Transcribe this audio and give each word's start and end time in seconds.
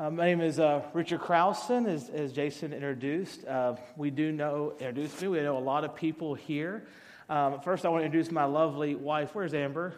Uh, 0.00 0.08
my 0.08 0.24
name 0.24 0.40
is 0.40 0.58
uh, 0.58 0.80
Richard 0.94 1.20
Krausen, 1.20 1.86
as, 1.86 2.08
as, 2.08 2.32
Jason 2.32 2.72
introduced. 2.72 3.46
Uh, 3.46 3.76
we 3.98 4.08
do 4.08 4.32
know, 4.32 4.72
introduced 4.80 5.20
me, 5.20 5.28
we 5.28 5.40
know 5.42 5.58
a 5.58 5.60
lot 5.60 5.84
of 5.84 5.94
people 5.94 6.32
here. 6.32 6.86
Um, 7.28 7.60
first, 7.60 7.84
I 7.84 7.90
want 7.90 8.00
to 8.00 8.06
introduce 8.06 8.32
my 8.32 8.44
lovely 8.44 8.94
wife. 8.94 9.34
Where's 9.34 9.52
Amber? 9.52 9.92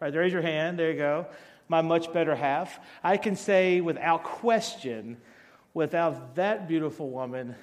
Right, 0.00 0.12
there, 0.12 0.20
raise 0.20 0.34
your 0.34 0.42
hand. 0.42 0.78
There 0.78 0.90
you 0.90 0.98
go. 0.98 1.28
My 1.66 1.80
much 1.80 2.12
better 2.12 2.36
half. 2.36 2.78
I 3.02 3.16
can 3.16 3.36
say 3.36 3.80
without 3.80 4.22
question, 4.22 5.16
without 5.72 6.34
that 6.34 6.68
beautiful 6.68 7.08
woman, 7.08 7.54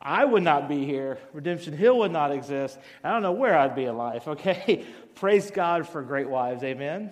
I 0.00 0.24
would 0.24 0.44
not 0.44 0.68
be 0.68 0.86
here. 0.86 1.18
Redemption 1.32 1.76
Hill 1.76 1.98
would 1.98 2.12
not 2.12 2.30
exist. 2.30 2.78
I 3.02 3.10
don't 3.10 3.22
know 3.22 3.32
where 3.32 3.58
I'd 3.58 3.74
be 3.74 3.86
in 3.86 3.96
life, 3.96 4.28
okay? 4.28 4.86
Praise 5.16 5.50
God 5.50 5.88
for 5.88 6.00
great 6.02 6.28
wives, 6.28 6.62
amen? 6.62 7.10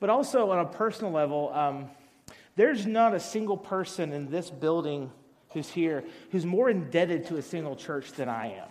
But 0.00 0.10
also 0.10 0.50
on 0.50 0.58
a 0.58 0.66
personal 0.66 1.12
level, 1.12 1.52
um, 1.54 1.90
there's 2.56 2.86
not 2.86 3.14
a 3.14 3.20
single 3.20 3.56
person 3.56 4.12
in 4.12 4.30
this 4.30 4.50
building 4.50 5.10
who's 5.52 5.68
here 5.68 6.04
who's 6.30 6.44
more 6.44 6.68
indebted 6.68 7.26
to 7.26 7.36
a 7.36 7.42
single 7.42 7.76
church 7.76 8.12
than 8.12 8.28
I 8.28 8.54
am. 8.54 8.68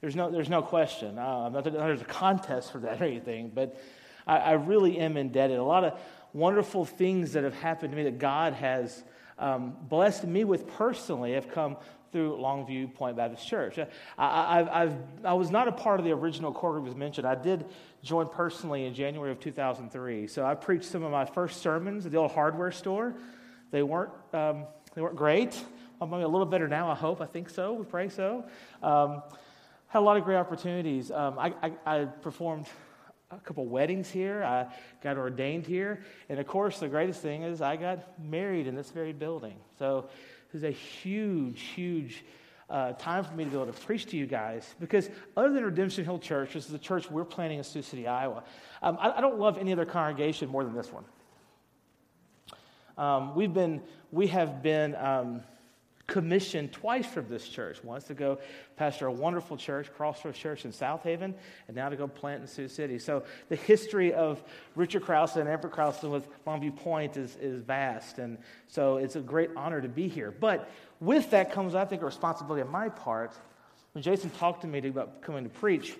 There's 0.00 0.16
no, 0.16 0.30
there's 0.30 0.48
no 0.48 0.62
question. 0.62 1.18
Uh, 1.18 1.50
not 1.50 1.64
that 1.64 1.72
there's 1.74 2.00
a 2.00 2.04
contest 2.04 2.72
for 2.72 2.78
that 2.78 3.02
or 3.02 3.04
anything, 3.04 3.52
but 3.54 3.78
I, 4.26 4.38
I, 4.38 4.52
really 4.52 4.98
am 4.98 5.18
indebted. 5.18 5.58
A 5.58 5.62
lot 5.62 5.84
of 5.84 6.00
wonderful 6.32 6.86
things 6.86 7.34
that 7.34 7.44
have 7.44 7.54
happened 7.54 7.92
to 7.92 7.96
me 7.96 8.04
that 8.04 8.18
God 8.18 8.54
has 8.54 9.04
um, 9.38 9.76
blessed 9.88 10.24
me 10.24 10.44
with 10.44 10.66
personally 10.66 11.34
have 11.34 11.50
come 11.50 11.76
through 12.12 12.36
Longview 12.36 12.94
Point 12.94 13.16
Baptist 13.16 13.46
Church. 13.46 13.78
I, 14.18 14.66
I've, 14.72 14.96
i 15.24 15.32
was 15.32 15.50
not 15.50 15.68
a 15.68 15.72
part 15.72 16.00
of 16.00 16.04
the 16.04 16.12
original 16.12 16.52
core 16.52 16.72
group 16.72 16.88
as 16.88 16.94
mentioned. 16.94 17.26
I 17.26 17.34
did 17.34 17.66
join 18.02 18.28
personally 18.28 18.86
in 18.86 18.94
January 18.94 19.30
of 19.30 19.40
2003. 19.40 20.26
So 20.26 20.44
I 20.44 20.54
preached 20.54 20.86
some 20.86 21.02
of 21.02 21.12
my 21.12 21.24
first 21.24 21.62
sermons 21.62 22.06
at 22.06 22.12
the 22.12 22.18
old 22.18 22.32
hardware 22.32 22.72
store. 22.72 23.14
They 23.70 23.82
weren't, 23.82 24.10
um, 24.32 24.64
they 24.94 25.02
weren't 25.02 25.16
great. 25.16 25.62
I'm 26.00 26.12
a 26.12 26.26
little 26.26 26.46
better 26.46 26.66
now, 26.66 26.90
I 26.90 26.94
hope. 26.94 27.20
I 27.20 27.26
think 27.26 27.50
so. 27.50 27.74
We 27.74 27.84
pray 27.84 28.08
so. 28.08 28.44
Um, 28.82 29.22
had 29.88 29.98
a 29.98 30.00
lot 30.00 30.16
of 30.16 30.24
great 30.24 30.36
opportunities. 30.36 31.10
Um, 31.10 31.38
I, 31.38 31.52
I, 31.62 31.72
I 31.84 32.04
performed 32.04 32.66
a 33.30 33.38
couple 33.38 33.66
weddings 33.66 34.10
here. 34.10 34.42
I 34.42 34.66
got 35.02 35.16
ordained 35.16 35.66
here. 35.66 36.02
And 36.28 36.40
of 36.40 36.46
course, 36.46 36.80
the 36.80 36.88
greatest 36.88 37.20
thing 37.20 37.42
is 37.42 37.60
I 37.60 37.76
got 37.76 38.18
married 38.20 38.66
in 38.66 38.74
this 38.74 38.90
very 38.90 39.12
building. 39.12 39.56
So 39.78 40.08
it 40.52 40.56
is 40.56 40.64
a 40.64 40.70
huge, 40.70 41.60
huge 41.60 42.24
uh, 42.68 42.92
time 42.92 43.24
for 43.24 43.34
me 43.34 43.44
to 43.44 43.50
be 43.50 43.56
able 43.56 43.66
to 43.66 43.80
preach 43.80 44.06
to 44.06 44.16
you 44.16 44.26
guys 44.26 44.74
because 44.78 45.10
other 45.36 45.52
than 45.52 45.64
Redemption 45.64 46.04
Hill 46.04 46.18
Church, 46.18 46.54
this 46.54 46.66
is 46.66 46.72
the 46.72 46.78
church 46.78 47.10
we're 47.10 47.24
planning 47.24 47.58
in 47.58 47.64
Sioux 47.64 47.82
City, 47.82 48.06
Iowa. 48.06 48.44
Um, 48.82 48.96
I, 49.00 49.18
I, 49.18 49.20
don't 49.20 49.38
love 49.38 49.58
any 49.58 49.72
other 49.72 49.84
congregation 49.84 50.48
more 50.48 50.62
than 50.64 50.74
this 50.74 50.92
one. 50.92 51.04
Um, 52.96 53.34
we've 53.34 53.52
been, 53.52 53.82
we 54.12 54.28
have 54.28 54.62
been 54.62 54.94
um, 54.96 55.42
commissioned 56.10 56.72
twice 56.72 57.06
from 57.06 57.28
this 57.28 57.48
church. 57.48 57.82
Once 57.84 58.04
to 58.04 58.14
go 58.14 58.38
pastor 58.76 59.06
a 59.06 59.12
wonderful 59.12 59.56
church, 59.56 59.92
Crossroads 59.96 60.36
Church 60.36 60.64
in 60.64 60.72
South 60.72 61.04
Haven, 61.04 61.32
and 61.68 61.76
now 61.76 61.88
to 61.88 61.94
go 61.94 62.08
plant 62.08 62.42
in 62.42 62.48
Sioux 62.48 62.66
City. 62.66 62.98
So 62.98 63.22
the 63.48 63.54
history 63.54 64.12
of 64.12 64.42
Richard 64.74 65.04
Krause 65.04 65.36
and 65.36 65.48
Amber 65.48 65.68
Krause 65.68 66.02
with 66.02 66.26
Longview 66.44 66.74
Point 66.74 67.16
is, 67.16 67.36
is 67.36 67.62
vast. 67.62 68.18
And 68.18 68.38
so 68.66 68.96
it's 68.96 69.14
a 69.14 69.20
great 69.20 69.50
honor 69.56 69.80
to 69.80 69.88
be 69.88 70.08
here. 70.08 70.32
But 70.32 70.68
with 70.98 71.30
that 71.30 71.52
comes, 71.52 71.76
I 71.76 71.84
think, 71.84 72.02
a 72.02 72.06
responsibility 72.06 72.62
on 72.62 72.72
my 72.72 72.88
part. 72.88 73.32
When 73.92 74.02
Jason 74.02 74.30
talked 74.30 74.62
to 74.62 74.66
me 74.66 74.80
about 74.88 75.22
coming 75.22 75.44
to 75.44 75.50
preach, 75.50 75.94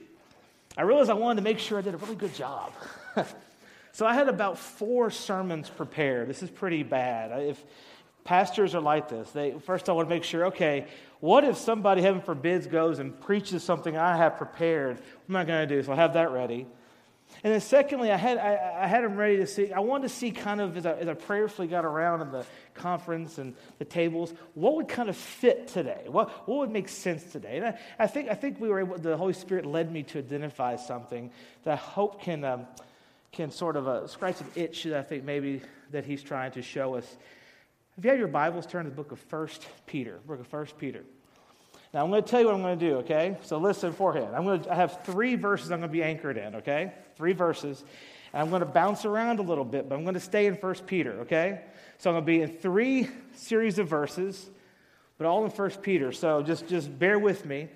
I 0.77 0.83
realized 0.83 1.09
I 1.09 1.15
wanted 1.15 1.37
to 1.37 1.45
make 1.45 1.61
sure 1.61 1.79
I 1.79 1.83
did 1.83 1.95
a 1.95 1.99
really 1.99 2.17
good 2.17 2.35
job. 2.35 2.73
so 3.93 4.07
I 4.07 4.15
had 4.15 4.29
about 4.29 4.59
four 4.59 5.13
sermons 5.13 5.71
prepared. 5.71 6.29
This 6.29 6.43
is 6.43 6.51
pretty 6.51 6.83
bad. 6.83 7.43
If 7.43 7.65
Pastors 8.25 8.75
are 8.75 8.81
like 8.81 9.09
this. 9.09 9.31
They 9.31 9.55
first 9.65 9.89
I 9.89 9.93
want 9.93 10.09
to 10.09 10.15
make 10.15 10.25
sure, 10.25 10.47
okay, 10.47 10.87
what 11.21 11.45
if 11.45 11.57
somebody, 11.57 12.03
heaven 12.03 12.21
forbids, 12.21 12.67
goes 12.67 12.99
and 12.99 13.19
preaches 13.21 13.63
something 13.63 13.97
I 13.97 14.17
have 14.17 14.37
prepared? 14.37 14.97
What 14.97 15.29
am 15.29 15.37
I 15.37 15.45
going 15.45 15.69
to 15.69 15.75
do? 15.75 15.83
So 15.83 15.93
I 15.93 15.97
have 15.97 16.15
that 16.15 16.31
ready. 16.31 16.67
And 17.43 17.53
then 17.53 17.61
secondly, 17.61 18.11
I 18.11 18.17
had, 18.17 18.39
I, 18.39 18.83
I, 18.83 18.87
had 18.87 19.05
them 19.05 19.17
ready 19.17 19.39
to 19.39 19.47
see, 19.47 19.73
I 19.73 19.81
wanted 19.81 20.09
to 20.09 20.15
see 20.15 20.31
kind 20.31 20.61
of, 20.61 20.77
as 20.77 20.85
I, 20.85 20.93
as 20.95 21.09
I 21.09 21.15
prayerfully 21.15 21.69
got 21.69 21.85
around 21.85 22.21
in 22.23 22.33
the 22.33 22.45
conference 22.75 23.39
and 23.39 23.55
the 23.79 23.85
tables, 23.85 24.35
what 24.55 24.75
would 24.77 24.89
kind 24.89 25.09
of 25.09 25.17
fit 25.17 25.69
today? 25.69 26.05
What, 26.07 26.49
what 26.49 26.59
would 26.59 26.71
make 26.71 26.89
sense 26.89 27.23
today? 27.25 27.57
And 27.57 27.67
I, 27.67 27.79
I 27.99 28.07
think, 28.09 28.29
I 28.29 28.35
think 28.35 28.61
we 28.61 28.69
were 28.69 28.81
able, 28.81 28.99
the 28.99 29.17
Holy 29.17 29.33
Spirit 29.33 29.65
led 29.65 29.91
me 29.91 30.03
to 30.05 30.19
identify 30.19 30.77
something 30.77 31.31
that 31.65 31.73
I 31.73 31.77
hope 31.77 32.21
can, 32.21 32.45
um, 32.45 32.67
can 33.33 33.51
sort 33.51 33.77
of 33.77 33.89
uh, 33.89 34.07
scratch 34.07 34.41
an 34.41 34.49
itch 34.55 34.85
that 34.85 34.99
I 34.99 35.03
think 35.03 35.25
maybe 35.25 35.63
that 35.93 36.05
he's 36.05 36.23
trying 36.23 36.53
to 36.53 36.63
show 36.63 36.95
us 36.97 37.17
if 38.01 38.05
you 38.05 38.11
have 38.13 38.19
your 38.19 38.29
Bibles, 38.29 38.65
turn 38.65 38.85
to 38.85 38.91
the 38.91 38.97
book 38.97 39.13
of 39.13 39.23
1 39.31 39.49
Peter. 39.85 40.21
Book 40.27 40.41
of 40.41 40.51
1 40.51 40.69
Peter. 40.79 41.05
Now, 41.93 42.03
I'm 42.03 42.09
going 42.09 42.23
to 42.23 42.27
tell 42.27 42.41
you 42.41 42.47
what 42.47 42.55
I'm 42.55 42.63
going 42.63 42.79
to 42.79 42.89
do, 42.89 42.97
okay? 43.01 43.37
So 43.43 43.59
listen 43.59 43.93
forehand. 43.93 44.35
I'm 44.35 44.45
going 44.45 44.63
to 44.63 44.73
I 44.73 44.77
have 44.77 45.05
three 45.05 45.35
verses 45.35 45.71
I'm 45.71 45.81
going 45.81 45.91
to 45.91 45.93
be 45.93 46.03
anchored 46.03 46.39
in, 46.39 46.55
okay? 46.55 46.95
Three 47.19 47.35
verses. 47.35 47.85
And 48.33 48.41
I'm 48.41 48.49
going 48.49 48.61
to 48.61 48.67
bounce 48.67 49.05
around 49.05 49.39
a 49.39 49.43
little 49.43 49.67
bit, 49.67 49.87
but 49.87 49.97
I'm 49.97 50.05
going 50.05 50.15
to 50.15 50.21
stay 50.21 50.47
in 50.47 50.55
1 50.55 50.75
Peter, 50.87 51.21
okay? 51.21 51.61
So 51.99 52.09
I'm 52.09 52.15
going 52.15 52.25
to 52.25 52.27
be 52.27 52.41
in 52.41 52.49
three 52.59 53.07
series 53.35 53.79
of 53.79 53.89
verses, 53.89 54.49
but 55.19 55.27
all 55.27 55.45
in 55.45 55.51
1 55.51 55.71
Peter. 55.83 56.11
So 56.11 56.43
just, 56.43 56.69
just 56.69 56.99
bear 56.99 57.19
with 57.19 57.45
me. 57.45 57.69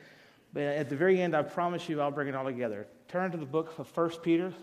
But 0.54 0.62
at 0.62 0.88
the 0.88 0.96
very 0.96 1.20
end, 1.20 1.36
I 1.36 1.42
promise 1.42 1.86
you 1.86 2.00
I'll 2.00 2.10
bring 2.10 2.28
it 2.28 2.34
all 2.34 2.46
together. 2.46 2.86
Turn 3.08 3.30
to 3.30 3.36
the 3.36 3.44
book 3.44 3.78
of 3.78 3.94
1 3.94 4.10
Peter, 4.22 4.54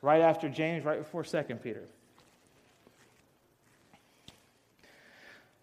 right 0.00 0.22
after 0.22 0.48
James, 0.48 0.86
right 0.86 1.00
before 1.00 1.22
2 1.22 1.42
Peter. 1.62 1.82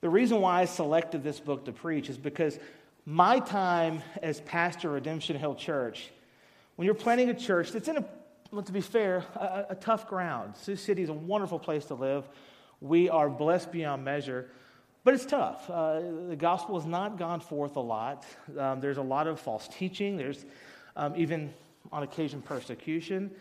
The 0.04 0.10
reason 0.10 0.42
why 0.42 0.60
I 0.60 0.66
selected 0.66 1.24
this 1.24 1.40
book 1.40 1.64
to 1.64 1.72
preach 1.72 2.10
is 2.10 2.18
because 2.18 2.60
my 3.06 3.40
time 3.40 4.02
as 4.22 4.42
pastor 4.42 4.90
of 4.90 4.96
Redemption 4.96 5.38
Hill 5.38 5.56
Church, 5.56 6.12
when 6.76 6.86
you're 6.86 6.94
planning 6.94 7.30
a 7.30 7.34
church 7.34 7.72
that's 7.72 7.88
in 7.88 7.96
a, 7.96 8.06
well, 8.52 8.64
to 8.64 8.74
be 8.74 8.82
fair, 8.82 9.24
a, 9.34 9.68
a 9.70 9.76
tough 9.76 10.10
ground. 10.10 10.58
Sioux 10.58 10.76
City 10.76 11.04
is 11.04 11.08
a 11.08 11.14
wonderful 11.14 11.58
place 11.58 11.86
to 11.86 11.94
live. 11.94 12.28
We 12.82 13.08
are 13.08 13.30
blessed 13.30 13.72
beyond 13.72 14.04
measure, 14.04 14.50
but 15.06 15.14
it's 15.14 15.26
tough. 15.26 15.70
Uh, 15.70 16.02
the 16.28 16.36
gospel 16.36 16.78
has 16.78 16.86
not 16.86 17.18
gone 17.18 17.40
forth 17.40 17.78
a 17.78 17.80
lot. 17.80 18.26
Um, 18.60 18.82
there's 18.82 18.98
a 18.98 19.02
lot 19.02 19.28
of 19.28 19.40
false 19.40 19.70
teaching. 19.70 20.18
There's 20.18 20.44
um, 20.98 21.14
even 21.16 21.54
on 21.94 22.04
occasion 22.04 22.42
persecution. 22.42 23.32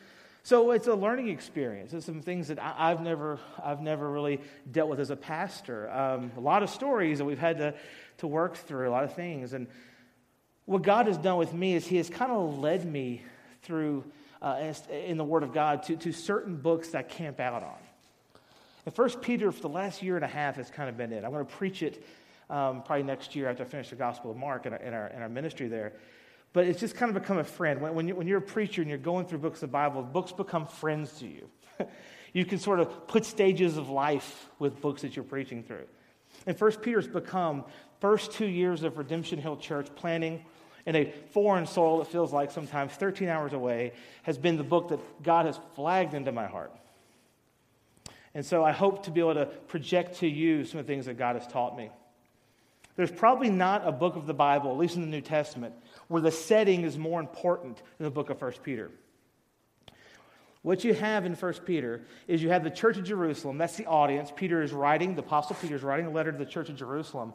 So 0.45 0.73
it's 0.73 0.89
a 0.89 0.95
learning 0.95 1.29
experience. 1.29 1.93
There's 1.93 2.05
some 2.05 2.21
things 2.21 2.49
that 2.49 2.59
I, 2.59 2.89
have 2.89 3.01
never, 3.01 3.39
I've 3.63 3.81
never 3.81 4.11
really 4.11 4.41
dealt 4.71 4.91
with 4.91 4.99
as 4.99 5.11
a 5.11 5.17
pastor. 5.17 5.89
Um, 5.91 6.33
a 6.37 6.41
lot 6.41 6.65
of 6.65 6.71
stories 6.71 7.19
that 7.19 7.25
we've 7.25 7.39
had 7.39 7.59
to, 7.59 7.75
to 8.19 8.27
work 8.27 8.57
through, 8.57 8.89
a 8.89 8.91
lot 8.91 9.05
of 9.05 9.15
things. 9.15 9.53
And 9.53 9.69
what 10.65 10.83
God 10.83 11.07
has 11.07 11.17
done 11.17 11.37
with 11.37 11.55
me 11.55 11.75
is 11.75 11.87
He 11.87 11.97
has 11.99 12.11
kind 12.11 12.33
of 12.33 12.59
led 12.59 12.85
me 12.85 13.23
through 13.63 14.05
uh, 14.41 14.73
in 14.91 15.17
the 15.17 15.25
Word 15.25 15.45
of 15.45 15.53
God 15.53 15.85
to, 15.85 15.97
to 15.97 16.13
certain 16.13 16.57
books 16.57 16.89
that 16.89 16.99
I 16.99 17.03
camp 17.03 17.39
out 17.39 17.63
on. 17.63 17.79
And 18.85 18.93
First 18.93 19.23
Peter, 19.23 19.53
for 19.53 19.63
the 19.63 19.69
last 19.69 20.03
year 20.03 20.17
and 20.17 20.25
a 20.25 20.29
half, 20.29 20.57
has 20.57 20.71
kind 20.71 20.89
of 20.89 20.97
been 20.97 21.13
it. 21.13 21.25
I'm 21.25 21.31
going 21.31 21.47
to 21.47 21.53
preach 21.53 21.85
it 21.85 22.05
um, 22.51 22.83
probably 22.83 23.05
next 23.05 23.37
year 23.37 23.49
after 23.49 23.63
I 23.63 23.67
finish 23.67 23.91
the 23.91 23.97
Gospel 23.97 24.33
of 24.33 24.37
Mark 24.37 24.67
in 24.67 24.73
our, 24.73 24.81
in 24.81 24.93
our, 24.93 25.07
in 25.07 25.23
our 25.23 25.29
ministry 25.29 25.69
there. 25.69 25.93
But 26.53 26.67
it's 26.67 26.81
just 26.81 26.95
kind 26.97 27.15
of 27.15 27.23
become 27.23 27.39
a 27.39 27.45
friend. 27.45 27.81
When, 27.81 27.95
when, 27.95 28.09
you, 28.09 28.15
when 28.15 28.27
you're 28.27 28.39
a 28.39 28.43
preacher 28.43 28.83
and 28.83 28.89
you're 28.89 28.99
going 28.99 29.27
through 29.27 29.39
books 29.39 29.63
of 29.63 29.71
the 29.71 29.73
Bible, 29.73 30.03
books 30.03 30.33
become 30.33 30.67
friends 30.67 31.19
to 31.21 31.27
you. 31.27 31.49
you 32.33 32.45
can 32.45 32.59
sort 32.59 32.81
of 32.81 33.07
put 33.07 33.25
stages 33.25 33.77
of 33.77 33.89
life 33.89 34.49
with 34.59 34.81
books 34.81 35.03
that 35.03 35.17
you're 35.17 35.25
preaching 35.25 35.63
through. 35.63 35.87
And 36.47 36.57
First 36.57 36.83
Peter's 36.83 37.07
become 37.07 37.65
first 38.01 38.33
two 38.33 38.47
years 38.47 38.83
of 38.83 38.99
Redemption 38.99 39.39
Hill 39.39 39.57
Church 39.57 39.89
planning 39.95 40.45
in 40.87 40.97
a 40.97 41.13
foreign 41.31 41.67
soil 41.67 41.99
that 41.99 42.09
feels 42.09 42.33
like 42.33 42.51
sometimes 42.51 42.93
13 42.93 43.29
hours 43.29 43.53
away 43.53 43.93
has 44.25 44.37
been 44.37 44.57
the 44.57 44.65
book 44.65 44.89
that 44.89 45.23
God 45.23 45.47
has 45.47 45.59
flagged 45.75 46.15
into 46.15 46.33
my 46.33 46.47
heart. 46.47 46.73
And 48.35 48.45
so 48.45 48.65
I 48.65 48.73
hope 48.73 49.05
to 49.05 49.11
be 49.11 49.21
able 49.21 49.35
to 49.35 49.47
project 49.47 50.19
to 50.19 50.27
you 50.27 50.65
some 50.65 50.81
of 50.81 50.87
the 50.87 50.93
things 50.93 51.07
that 51.07 51.19
God 51.19 51.37
has 51.37 51.47
taught 51.47 51.77
me. 51.77 51.91
There's 52.97 53.11
probably 53.11 53.51
not 53.51 53.87
a 53.87 53.93
book 53.93 54.17
of 54.17 54.27
the 54.27 54.35
Bible, 54.35 54.71
at 54.71 54.79
least 54.79 54.97
in 54.97 55.03
the 55.03 55.07
New 55.07 55.21
Testament, 55.21 55.75
where 56.09 56.23
the 56.23 56.31
setting 56.31 56.83
is 56.83 56.99
more 56.99 57.21
important 57.21 57.83
than 57.99 58.05
the 58.05 58.11
book 58.11 58.31
of 58.31 58.41
1 58.41 58.53
Peter. 58.63 58.91
What 60.63 60.85
you 60.85 60.95
have 60.95 61.27
in 61.27 61.35
1 61.35 61.53
Peter 61.67 62.03
is 62.29 62.43
you 62.43 62.51
have 62.51 62.63
the 62.63 62.71
church 62.71 62.97
of 62.97 63.05
Jerusalem. 63.05 63.59
That's 63.59 63.77
the 63.77 63.87
audience. 63.87 64.33
Peter 64.35 64.63
is 64.63 64.73
writing, 64.73 65.15
the 65.15 65.23
Apostle 65.23 65.57
Peter 65.61 65.75
is 65.75 65.83
writing 65.83 66.07
a 66.07 66.11
letter 66.11 66.31
to 66.31 66.39
the 66.39 66.47
church 66.47 66.69
of 66.69 66.77
Jerusalem 66.77 67.33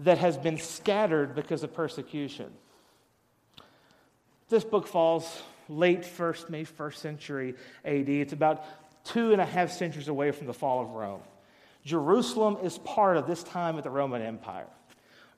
that 0.00 0.18
has 0.18 0.36
been 0.36 0.58
scattered 0.58 1.34
because 1.34 1.62
of 1.62 1.74
persecution. 1.74 2.52
This 4.48 4.64
book 4.64 4.86
falls 4.86 5.42
late 5.68 6.04
first, 6.04 6.50
maybe 6.50 6.64
first 6.64 7.00
century 7.00 7.54
AD. 7.84 8.08
It's 8.08 8.32
about 8.32 8.64
two 9.04 9.32
and 9.32 9.40
a 9.40 9.44
half 9.44 9.72
centuries 9.72 10.08
away 10.08 10.30
from 10.30 10.46
the 10.46 10.54
fall 10.54 10.82
of 10.82 10.90
Rome. 10.90 11.22
Jerusalem 11.84 12.58
is 12.62 12.78
part 12.78 13.16
of 13.16 13.26
this 13.26 13.42
time 13.42 13.76
of 13.76 13.84
the 13.84 13.90
Roman 13.90 14.22
Empire. 14.22 14.66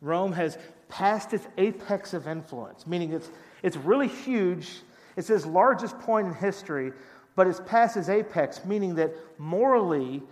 Rome 0.00 0.32
has 0.32 0.58
passed 0.88 1.34
its 1.34 1.46
apex 1.58 2.14
of 2.14 2.26
influence, 2.28 2.86
meaning 2.86 3.12
it's, 3.12 3.30
it's 3.62 3.76
really 3.76 4.08
huge. 4.08 4.68
It's 5.16 5.30
its 5.30 5.46
largest 5.46 5.98
point 6.00 6.26
in 6.26 6.34
history, 6.34 6.92
but 7.34 7.46
it's 7.46 7.60
past 7.66 7.96
its 7.96 8.08
apex, 8.08 8.64
meaning 8.64 8.94
that 8.96 9.14
morally 9.38 10.22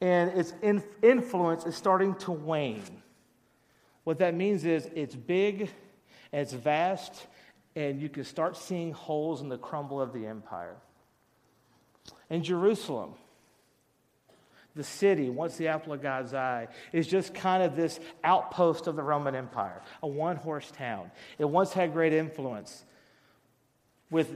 and 0.00 0.30
its 0.30 0.54
in- 0.62 0.84
influence 1.02 1.66
is 1.66 1.74
starting 1.74 2.14
to 2.16 2.32
wane. 2.32 3.02
What 4.04 4.18
that 4.20 4.34
means 4.34 4.64
is 4.64 4.88
it's 4.94 5.14
big, 5.14 5.70
it's 6.32 6.52
vast, 6.52 7.26
and 7.76 8.00
you 8.00 8.08
can 8.08 8.24
start 8.24 8.56
seeing 8.56 8.92
holes 8.92 9.42
in 9.42 9.48
the 9.48 9.58
crumble 9.58 10.00
of 10.00 10.12
the 10.12 10.26
empire. 10.26 10.76
In 12.30 12.42
Jerusalem, 12.42 13.14
the 14.78 14.84
city, 14.84 15.28
once 15.28 15.56
the 15.56 15.68
apple 15.68 15.92
of 15.92 16.00
God's 16.00 16.32
eye, 16.32 16.68
is 16.92 17.06
just 17.06 17.34
kind 17.34 17.64
of 17.64 17.74
this 17.74 17.98
outpost 18.22 18.86
of 18.86 18.94
the 18.94 19.02
Roman 19.02 19.34
Empire, 19.34 19.82
a 20.02 20.06
one 20.06 20.36
horse 20.36 20.70
town. 20.70 21.10
It 21.36 21.44
once 21.44 21.72
had 21.72 21.92
great 21.92 22.12
influence 22.14 22.84
with 24.08 24.32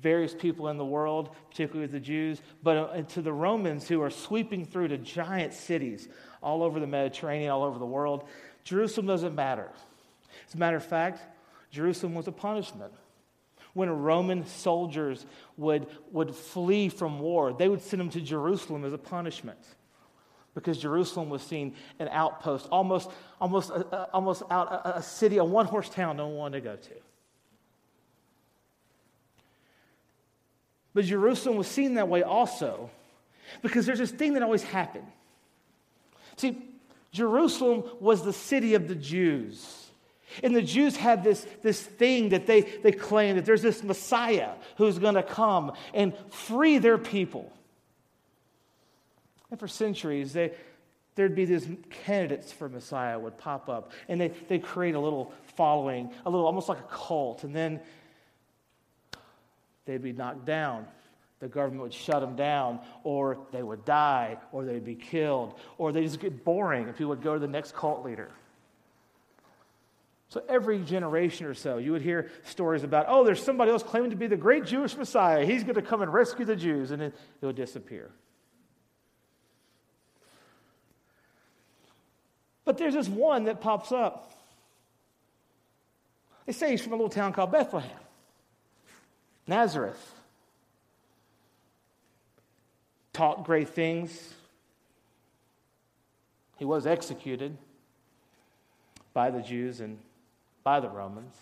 various 0.00 0.34
people 0.34 0.68
in 0.68 0.78
the 0.78 0.84
world, 0.84 1.28
particularly 1.50 1.82
with 1.82 1.92
the 1.92 2.00
Jews, 2.00 2.40
but 2.62 2.76
uh, 2.76 3.02
to 3.02 3.22
the 3.22 3.32
Romans 3.32 3.86
who 3.86 4.00
are 4.00 4.10
sweeping 4.10 4.64
through 4.64 4.88
to 4.88 4.98
giant 4.98 5.52
cities 5.52 6.08
all 6.42 6.62
over 6.62 6.80
the 6.80 6.86
Mediterranean, 6.86 7.50
all 7.50 7.62
over 7.62 7.78
the 7.78 7.86
world, 7.86 8.26
Jerusalem 8.64 9.06
doesn't 9.06 9.34
matter. 9.34 9.70
As 10.48 10.54
a 10.54 10.58
matter 10.58 10.78
of 10.78 10.84
fact, 10.84 11.20
Jerusalem 11.70 12.14
was 12.14 12.26
a 12.26 12.32
punishment. 12.32 12.92
When 13.74 13.90
Roman 13.90 14.46
soldiers 14.46 15.24
would, 15.58 15.86
would 16.10 16.34
flee 16.34 16.88
from 16.88 17.20
war, 17.20 17.52
they 17.52 17.68
would 17.68 17.82
send 17.82 18.00
them 18.00 18.10
to 18.10 18.22
Jerusalem 18.22 18.86
as 18.86 18.94
a 18.94 18.98
punishment 18.98 19.58
because 20.54 20.78
Jerusalem 20.78 21.30
was 21.30 21.42
seen 21.42 21.74
an 21.98 22.08
outpost, 22.08 22.68
almost, 22.70 23.10
almost, 23.40 23.70
uh, 23.70 23.84
uh 23.92 24.06
almost 24.12 24.42
out, 24.50 24.70
a, 24.70 24.98
a 24.98 25.02
city, 25.02 25.38
a 25.38 25.44
one 25.44 25.66
horse 25.66 25.88
town 25.88 26.16
no 26.16 26.28
one 26.28 26.36
wanted 26.36 26.62
to 26.62 26.68
go 26.68 26.76
to. 26.76 26.94
But 30.94 31.06
Jerusalem 31.06 31.56
was 31.56 31.66
seen 31.66 31.94
that 31.94 32.08
way 32.08 32.22
also 32.22 32.90
because 33.62 33.86
there's 33.86 33.98
this 33.98 34.10
thing 34.10 34.34
that 34.34 34.42
always 34.42 34.62
happened. 34.62 35.06
See, 36.36 36.58
Jerusalem 37.12 37.84
was 38.00 38.22
the 38.22 38.32
city 38.32 38.74
of 38.74 38.88
the 38.88 38.94
Jews. 38.94 39.82
And 40.42 40.56
the 40.56 40.62
Jews 40.62 40.96
had 40.96 41.22
this, 41.22 41.46
this 41.62 41.80
thing 41.80 42.30
that 42.30 42.46
they, 42.46 42.62
they 42.62 42.92
claimed 42.92 43.38
that 43.38 43.44
there's 43.44 43.62
this 43.62 43.82
Messiah 43.82 44.52
who's 44.76 44.98
going 44.98 45.14
to 45.14 45.22
come 45.22 45.72
and 45.92 46.14
free 46.30 46.78
their 46.78 46.96
people. 46.96 47.52
And 49.52 49.60
for 49.60 49.68
centuries, 49.68 50.32
they, 50.32 50.50
there'd 51.14 51.34
be 51.34 51.44
these 51.44 51.68
candidates 52.06 52.50
for 52.50 52.70
Messiah 52.70 53.18
would 53.18 53.36
pop 53.36 53.68
up, 53.68 53.92
and 54.08 54.18
they, 54.18 54.28
they 54.48 54.58
create 54.58 54.94
a 54.94 54.98
little 54.98 55.34
following, 55.56 56.10
a 56.24 56.30
little 56.30 56.46
almost 56.46 56.70
like 56.70 56.78
a 56.78 56.88
cult, 56.90 57.44
and 57.44 57.54
then 57.54 57.78
they'd 59.84 60.02
be 60.02 60.14
knocked 60.14 60.46
down. 60.46 60.86
The 61.40 61.48
government 61.48 61.82
would 61.82 61.92
shut 61.92 62.22
them 62.22 62.34
down, 62.34 62.80
or 63.04 63.36
they 63.52 63.62
would 63.62 63.84
die, 63.84 64.38
or 64.52 64.64
they'd 64.64 64.86
be 64.86 64.94
killed, 64.94 65.58
or 65.76 65.92
they 65.92 66.02
just 66.02 66.18
get 66.18 66.44
boring, 66.44 66.86
and 66.86 66.96
people 66.96 67.10
would 67.10 67.22
go 67.22 67.34
to 67.34 67.40
the 67.40 67.46
next 67.46 67.74
cult 67.74 68.06
leader. 68.06 68.30
So 70.30 70.42
every 70.48 70.78
generation 70.78 71.44
or 71.44 71.52
so, 71.52 71.76
you 71.76 71.92
would 71.92 72.00
hear 72.00 72.30
stories 72.44 72.84
about, 72.84 73.04
oh, 73.06 73.22
there's 73.22 73.42
somebody 73.42 73.70
else 73.70 73.82
claiming 73.82 74.12
to 74.12 74.16
be 74.16 74.28
the 74.28 74.36
great 74.38 74.64
Jewish 74.64 74.96
Messiah. 74.96 75.44
He's 75.44 75.62
going 75.62 75.74
to 75.74 75.82
come 75.82 76.00
and 76.00 76.10
rescue 76.10 76.46
the 76.46 76.56
Jews, 76.56 76.90
and 76.90 77.02
it, 77.02 77.14
it 77.42 77.44
would 77.44 77.56
disappear. 77.56 78.10
But 82.64 82.78
there's 82.78 82.94
this 82.94 83.08
one 83.08 83.44
that 83.44 83.60
pops 83.60 83.92
up. 83.92 84.30
They 86.46 86.52
say 86.52 86.70
he's 86.70 86.82
from 86.82 86.92
a 86.92 86.96
little 86.96 87.10
town 87.10 87.32
called 87.32 87.52
Bethlehem, 87.52 87.90
Nazareth. 89.46 90.14
Taught 93.12 93.44
great 93.44 93.68
things. 93.68 94.34
He 96.56 96.64
was 96.64 96.86
executed 96.86 97.56
by 99.12 99.30
the 99.30 99.42
Jews 99.42 99.80
and 99.80 99.98
by 100.64 100.80
the 100.80 100.88
Romans. 100.88 101.34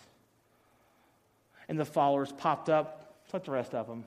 And 1.69 1.78
the 1.78 1.84
followers 1.84 2.32
popped 2.32 2.69
up, 2.69 3.14
like 3.32 3.44
the 3.44 3.52
rest 3.52 3.75
of 3.75 3.87
them. 3.87 4.05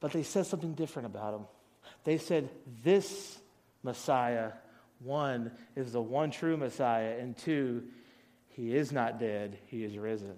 But 0.00 0.12
they 0.12 0.22
said 0.22 0.46
something 0.46 0.74
different 0.74 1.06
about 1.06 1.34
him. 1.34 1.46
They 2.04 2.18
said, 2.18 2.48
This 2.84 3.38
Messiah, 3.82 4.52
one, 5.00 5.52
is 5.76 5.92
the 5.92 6.00
one 6.00 6.30
true 6.30 6.56
Messiah, 6.56 7.16
and 7.18 7.36
two, 7.36 7.84
he 8.48 8.74
is 8.74 8.92
not 8.92 9.20
dead, 9.20 9.58
he 9.66 9.84
is 9.84 9.96
risen. 9.96 10.34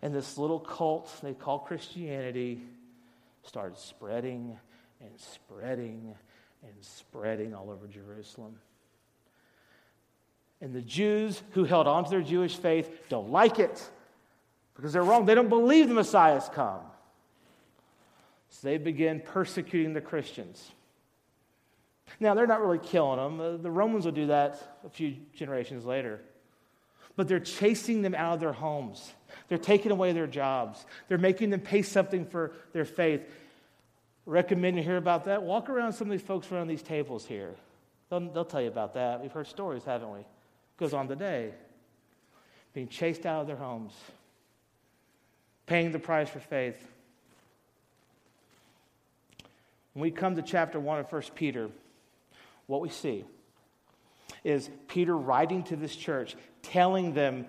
And 0.00 0.14
this 0.14 0.38
little 0.38 0.60
cult 0.60 1.12
they 1.22 1.34
call 1.34 1.58
Christianity 1.58 2.62
started 3.42 3.78
spreading 3.78 4.56
and 5.00 5.10
spreading 5.16 6.14
and 6.62 6.72
spreading 6.80 7.54
all 7.54 7.70
over 7.70 7.86
Jerusalem. 7.86 8.56
And 10.60 10.72
the 10.72 10.82
Jews 10.82 11.40
who 11.52 11.64
held 11.64 11.86
on 11.86 12.04
to 12.04 12.10
their 12.10 12.22
Jewish 12.22 12.56
faith 12.56 13.08
don't 13.08 13.30
like 13.30 13.58
it 13.58 13.90
because 14.74 14.92
they're 14.92 15.04
wrong. 15.04 15.24
They 15.24 15.34
don't 15.34 15.48
believe 15.48 15.88
the 15.88 15.94
Messiah's 15.94 16.48
come. 16.52 16.80
So 18.50 18.68
they 18.68 18.78
begin 18.78 19.20
persecuting 19.20 19.92
the 19.92 20.00
Christians. 20.00 20.70
Now, 22.18 22.34
they're 22.34 22.46
not 22.46 22.62
really 22.62 22.78
killing 22.78 23.18
them. 23.18 23.40
Uh, 23.40 23.56
the 23.58 23.70
Romans 23.70 24.04
will 24.04 24.12
do 24.12 24.28
that 24.28 24.80
a 24.84 24.88
few 24.88 25.16
generations 25.34 25.84
later. 25.84 26.20
But 27.16 27.28
they're 27.28 27.40
chasing 27.40 28.02
them 28.02 28.14
out 28.14 28.34
of 28.34 28.40
their 28.40 28.52
homes. 28.52 29.12
They're 29.48 29.58
taking 29.58 29.92
away 29.92 30.12
their 30.12 30.26
jobs. 30.26 30.86
They're 31.08 31.18
making 31.18 31.50
them 31.50 31.60
pay 31.60 31.82
something 31.82 32.24
for 32.24 32.52
their 32.72 32.84
faith 32.84 33.22
recommend 34.28 34.76
you 34.76 34.82
hear 34.82 34.98
about 34.98 35.24
that, 35.24 35.42
walk 35.42 35.70
around 35.70 35.94
some 35.94 36.06
of 36.06 36.12
these 36.12 36.22
folks 36.22 36.52
around 36.52 36.68
these 36.68 36.82
tables 36.82 37.24
here. 37.24 37.54
They'll, 38.10 38.20
they'll 38.20 38.44
tell 38.44 38.60
you 38.60 38.68
about 38.68 38.94
that. 38.94 39.22
We've 39.22 39.32
heard 39.32 39.46
stories, 39.46 39.84
haven't 39.84 40.12
we? 40.12 40.20
Goes 40.76 40.92
on 40.92 41.08
today. 41.08 41.52
Being 42.74 42.88
chased 42.88 43.24
out 43.24 43.40
of 43.40 43.46
their 43.46 43.56
homes, 43.56 43.94
paying 45.66 45.90
the 45.90 45.98
price 45.98 46.28
for 46.28 46.40
faith. 46.40 46.76
When 49.92 50.02
we 50.02 50.10
come 50.10 50.36
to 50.36 50.42
chapter 50.42 50.78
1 50.78 51.00
of 51.00 51.12
1 51.12 51.22
Peter, 51.34 51.70
what 52.66 52.80
we 52.80 52.88
see 52.88 53.24
is 54.44 54.70
Peter 54.86 55.16
writing 55.16 55.62
to 55.64 55.76
this 55.76 55.94
church, 55.96 56.36
telling 56.62 57.14
them 57.14 57.46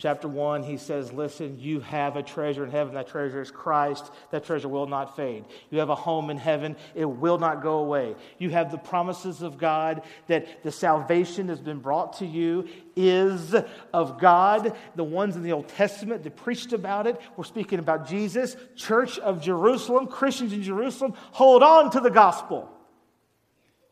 Chapter 0.00 0.28
1, 0.28 0.62
he 0.62 0.76
says, 0.76 1.12
Listen, 1.12 1.58
you 1.58 1.80
have 1.80 2.14
a 2.14 2.22
treasure 2.22 2.62
in 2.62 2.70
heaven. 2.70 2.94
That 2.94 3.08
treasure 3.08 3.42
is 3.42 3.50
Christ. 3.50 4.08
That 4.30 4.44
treasure 4.44 4.68
will 4.68 4.86
not 4.86 5.16
fade. 5.16 5.44
You 5.70 5.80
have 5.80 5.88
a 5.88 5.96
home 5.96 6.30
in 6.30 6.38
heaven. 6.38 6.76
It 6.94 7.04
will 7.04 7.38
not 7.38 7.64
go 7.64 7.78
away. 7.78 8.14
You 8.38 8.50
have 8.50 8.70
the 8.70 8.78
promises 8.78 9.42
of 9.42 9.58
God 9.58 10.02
that 10.28 10.62
the 10.62 10.70
salvation 10.70 11.48
has 11.48 11.60
been 11.60 11.80
brought 11.80 12.18
to 12.18 12.26
you 12.26 12.68
is 12.94 13.56
of 13.92 14.20
God. 14.20 14.76
The 14.94 15.02
ones 15.02 15.34
in 15.34 15.42
the 15.42 15.50
Old 15.50 15.66
Testament 15.66 16.22
that 16.22 16.36
preached 16.36 16.72
about 16.72 17.08
it 17.08 17.20
were 17.36 17.42
speaking 17.42 17.80
about 17.80 18.08
Jesus. 18.08 18.56
Church 18.76 19.18
of 19.18 19.42
Jerusalem, 19.42 20.06
Christians 20.06 20.52
in 20.52 20.62
Jerusalem, 20.62 21.14
hold 21.32 21.64
on 21.64 21.90
to 21.90 22.00
the 22.00 22.10
gospel. 22.10 22.70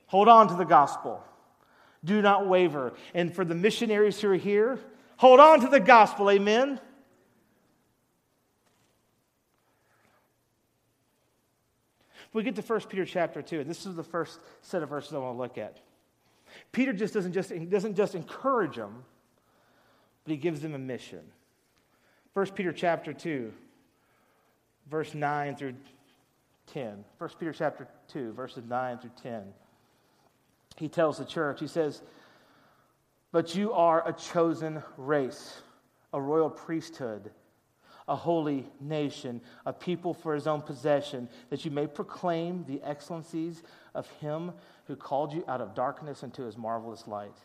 Hold 0.07 0.29
on 0.29 0.47
to 0.51 0.55
the 0.55 0.65
gospel. 0.65 1.21
Do 2.05 2.23
not 2.23 2.47
waver. 2.47 2.93
And 3.13 3.35
for 3.35 3.45
the 3.45 3.57
missionaries 3.57 4.21
who 4.21 4.31
are 4.31 4.37
here, 4.37 4.79
Hold 5.17 5.41
on 5.41 5.61
to 5.61 5.69
the 5.69 5.81
gospel, 5.81 6.31
amen? 6.31 6.81
We 12.33 12.43
get 12.43 12.55
to 12.57 12.63
1 12.63 12.81
Peter 12.83 13.07
chapter 13.07 13.41
2, 13.41 13.61
and 13.61 13.71
this 13.71 13.87
is 13.87 13.97
the 13.97 14.03
first 14.03 14.41
set 14.61 14.83
of 14.83 14.91
verses 14.91 15.15
I 15.15 15.19
want 15.19 15.37
to 15.37 15.41
look 15.41 15.57
at. 15.57 15.79
Peter 16.71 16.93
just 16.93 17.15
doesn't 17.15 17.33
just, 17.33 17.51
doesn't 17.71 17.95
just 17.95 18.15
encourage 18.15 18.77
them, 18.77 19.05
but 20.25 20.33
he 20.33 20.37
gives 20.37 20.61
them 20.61 20.75
a 20.75 20.79
mission. 20.79 21.23
1 22.35 22.47
Peter 22.51 22.73
chapter 22.73 23.15
2, 23.15 23.53
verse 24.91 25.15
9 25.15 25.57
through 25.57 25.75
10. 26.67 27.05
1 27.17 27.31
Peter 27.39 27.53
chapter 27.53 27.89
2, 28.09 28.33
verses 28.33 28.63
9 28.69 28.99
through 28.99 29.11
10. 29.23 29.45
He 30.77 30.89
tells 30.89 31.17
the 31.17 31.25
church, 31.25 31.61
he 31.61 31.67
says, 31.67 32.03
but 33.33 33.55
you 33.55 33.73
are 33.73 34.07
a 34.09 34.13
chosen 34.13 34.83
race, 34.97 35.61
a 36.13 36.21
royal 36.21 36.51
priesthood, 36.51 37.31
a 38.09 38.17
holy 38.17 38.69
nation, 38.81 39.41
a 39.65 39.73
people 39.73 40.15
for 40.15 40.35
his 40.35 40.47
own 40.47 40.63
possession, 40.63 41.29
that 41.51 41.65
you 41.65 41.71
may 41.71 41.87
proclaim 41.87 42.65
the 42.67 42.81
excellencies 42.83 43.63
of 43.95 44.09
him 44.21 44.53
who 44.87 44.95
called 44.95 45.33
you 45.33 45.45
out 45.49 45.61
of 45.61 45.75
darkness 45.75 46.23
into 46.23 46.43
his 46.43 46.57
marvelous 46.57 47.07
light. 47.09 47.37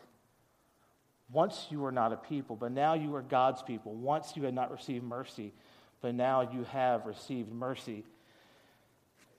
Once 1.30 1.66
you 1.70 1.80
were 1.80 1.92
not 1.92 2.12
a 2.12 2.16
people, 2.16 2.54
but 2.54 2.70
now 2.70 2.94
you 2.94 3.14
are 3.14 3.22
God's 3.22 3.62
people. 3.62 3.94
Once 3.94 4.36
you 4.36 4.44
had 4.44 4.54
not 4.54 4.70
received 4.70 5.04
mercy, 5.04 5.52
but 6.00 6.14
now 6.14 6.42
you 6.42 6.64
have 6.64 7.06
received 7.06 7.50
mercy. 7.50 8.04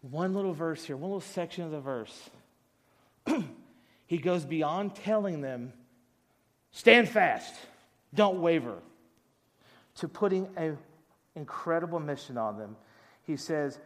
One 0.01 0.33
little 0.33 0.53
verse 0.53 0.83
here, 0.83 0.97
one 0.97 1.11
little 1.11 1.21
section 1.21 1.63
of 1.63 1.71
the 1.71 1.79
verse. 1.79 2.29
he 4.07 4.17
goes 4.17 4.43
beyond 4.43 4.95
telling 4.95 5.41
them 5.41 5.71
Stand 6.73 7.07
fast, 7.07 7.53
don't 8.13 8.41
waver, 8.41 8.79
to 9.97 10.07
putting 10.07 10.49
an 10.57 10.77
incredible 11.35 11.99
mission 11.99 12.37
on 12.37 12.57
them. 12.57 12.75
He 13.25 13.37
says, 13.37 13.79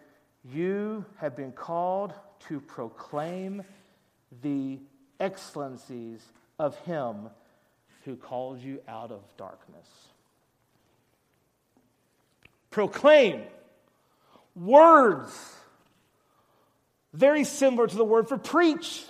You 0.44 1.06
have 1.18 1.36
been 1.36 1.52
called 1.52 2.14
to 2.48 2.62
proclaim 2.62 3.64
the 4.42 4.80
excellencies 5.20 6.26
of 6.58 6.78
Him 6.80 7.30
who 8.06 8.16
called 8.16 8.62
you 8.62 8.82
out 8.88 9.12
of 9.12 9.22
darkness. 9.36 9.88
Proclaim 12.72 13.44
words, 14.56 15.38
very 17.12 17.44
similar 17.44 17.86
to 17.86 17.96
the 17.96 18.06
word 18.06 18.30
for 18.30 18.38
preach. 18.38 19.04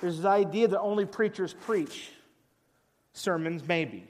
There's 0.00 0.18
this 0.18 0.26
idea 0.26 0.68
that 0.68 0.80
only 0.80 1.06
preachers 1.06 1.52
preach. 1.52 2.10
Sermons, 3.12 3.66
maybe. 3.66 4.06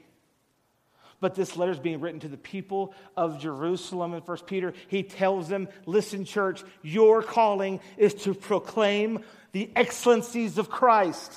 But 1.19 1.33
this 1.33 1.57
letter 1.57 1.71
is 1.71 1.79
being 1.79 1.99
written 1.99 2.19
to 2.21 2.27
the 2.27 2.37
people 2.37 2.93
of 3.15 3.39
Jerusalem 3.39 4.13
in 4.13 4.21
1 4.21 4.37
Peter. 4.45 4.73
He 4.87 5.01
tells 5.01 5.49
them, 5.49 5.67
Listen, 5.85 6.25
church, 6.25 6.63
your 6.83 7.23
calling 7.23 7.79
is 7.97 8.13
to 8.15 8.33
proclaim 8.33 9.23
the 9.51 9.71
excellencies 9.75 10.57
of 10.57 10.69
Christ. 10.69 11.33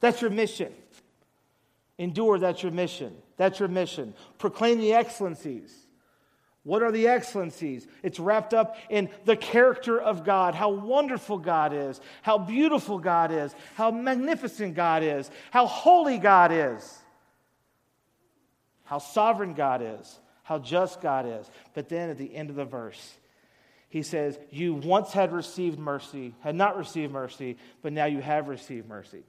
That's 0.00 0.20
your 0.20 0.30
mission. 0.30 0.72
Endure, 1.98 2.38
that's 2.38 2.62
your 2.62 2.72
mission. 2.72 3.14
That's 3.36 3.58
your 3.58 3.68
mission. 3.68 4.14
Proclaim 4.38 4.78
the 4.78 4.92
excellencies. 4.92 5.83
What 6.64 6.82
are 6.82 6.90
the 6.90 7.08
excellencies? 7.08 7.86
It's 8.02 8.18
wrapped 8.18 8.54
up 8.54 8.76
in 8.88 9.10
the 9.26 9.36
character 9.36 10.00
of 10.00 10.24
God, 10.24 10.54
how 10.54 10.70
wonderful 10.70 11.38
God 11.38 11.74
is, 11.74 12.00
how 12.22 12.38
beautiful 12.38 12.98
God 12.98 13.30
is, 13.30 13.54
how 13.74 13.90
magnificent 13.90 14.74
God 14.74 15.02
is, 15.02 15.30
how 15.50 15.66
holy 15.66 16.16
God 16.16 16.52
is, 16.52 16.98
how 18.84 18.98
sovereign 18.98 19.52
God 19.52 19.82
is, 19.82 20.18
how 20.42 20.58
just 20.58 21.02
God 21.02 21.26
is. 21.26 21.50
But 21.74 21.90
then 21.90 22.08
at 22.08 22.16
the 22.16 22.34
end 22.34 22.48
of 22.48 22.56
the 22.56 22.64
verse, 22.64 23.14
he 23.90 24.02
says, 24.02 24.38
You 24.50 24.74
once 24.74 25.12
had 25.12 25.32
received 25.32 25.78
mercy, 25.78 26.34
had 26.40 26.54
not 26.54 26.78
received 26.78 27.12
mercy, 27.12 27.58
but 27.82 27.92
now 27.92 28.06
you 28.06 28.22
have 28.22 28.48
received 28.48 28.88
mercy. 28.88 29.22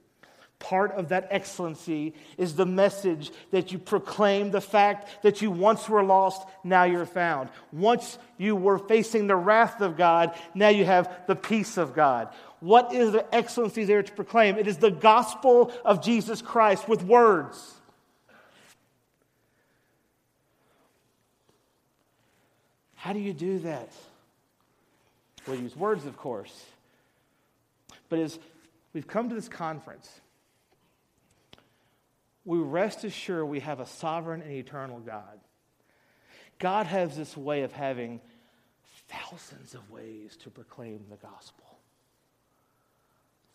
Part 0.58 0.92
of 0.92 1.10
that 1.10 1.28
excellency 1.30 2.14
is 2.38 2.56
the 2.56 2.66
message 2.66 3.30
that 3.50 3.72
you 3.72 3.78
proclaim 3.78 4.50
the 4.50 4.60
fact 4.60 5.22
that 5.22 5.42
you 5.42 5.50
once 5.50 5.88
were 5.88 6.02
lost, 6.02 6.46
now 6.64 6.84
you're 6.84 7.04
found. 7.04 7.50
Once 7.72 8.18
you 8.38 8.56
were 8.56 8.78
facing 8.78 9.26
the 9.26 9.36
wrath 9.36 9.82
of 9.82 9.96
God, 9.96 10.34
now 10.54 10.68
you 10.68 10.84
have 10.86 11.26
the 11.26 11.36
peace 11.36 11.76
of 11.76 11.94
God. 11.94 12.30
What 12.60 12.94
is 12.94 13.12
the 13.12 13.34
excellency 13.34 13.84
there 13.84 14.02
to 14.02 14.12
proclaim? 14.12 14.56
It 14.56 14.66
is 14.66 14.78
the 14.78 14.90
gospel 14.90 15.72
of 15.84 16.02
Jesus 16.02 16.40
Christ 16.40 16.88
with 16.88 17.02
words. 17.02 17.74
How 22.94 23.12
do 23.12 23.20
you 23.20 23.34
do 23.34 23.58
that? 23.60 23.90
We 25.46 25.58
use 25.58 25.76
words, 25.76 26.06
of 26.06 26.16
course. 26.16 26.64
But 28.08 28.18
as 28.18 28.38
we've 28.92 29.06
come 29.06 29.28
to 29.28 29.34
this 29.34 29.48
conference, 29.48 30.10
we 32.46 32.58
rest 32.58 33.04
assured 33.04 33.48
we 33.48 33.60
have 33.60 33.80
a 33.80 33.86
sovereign 33.86 34.40
and 34.40 34.52
eternal 34.52 35.00
God. 35.00 35.40
God 36.58 36.86
has 36.86 37.16
this 37.16 37.36
way 37.36 37.62
of 37.62 37.72
having 37.72 38.20
thousands 39.08 39.74
of 39.74 39.90
ways 39.90 40.36
to 40.38 40.50
proclaim 40.50 41.04
the 41.10 41.16
gospel. 41.16 41.66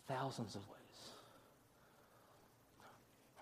Thousands 0.06 0.54
of 0.54 0.60
ways. 0.68 0.78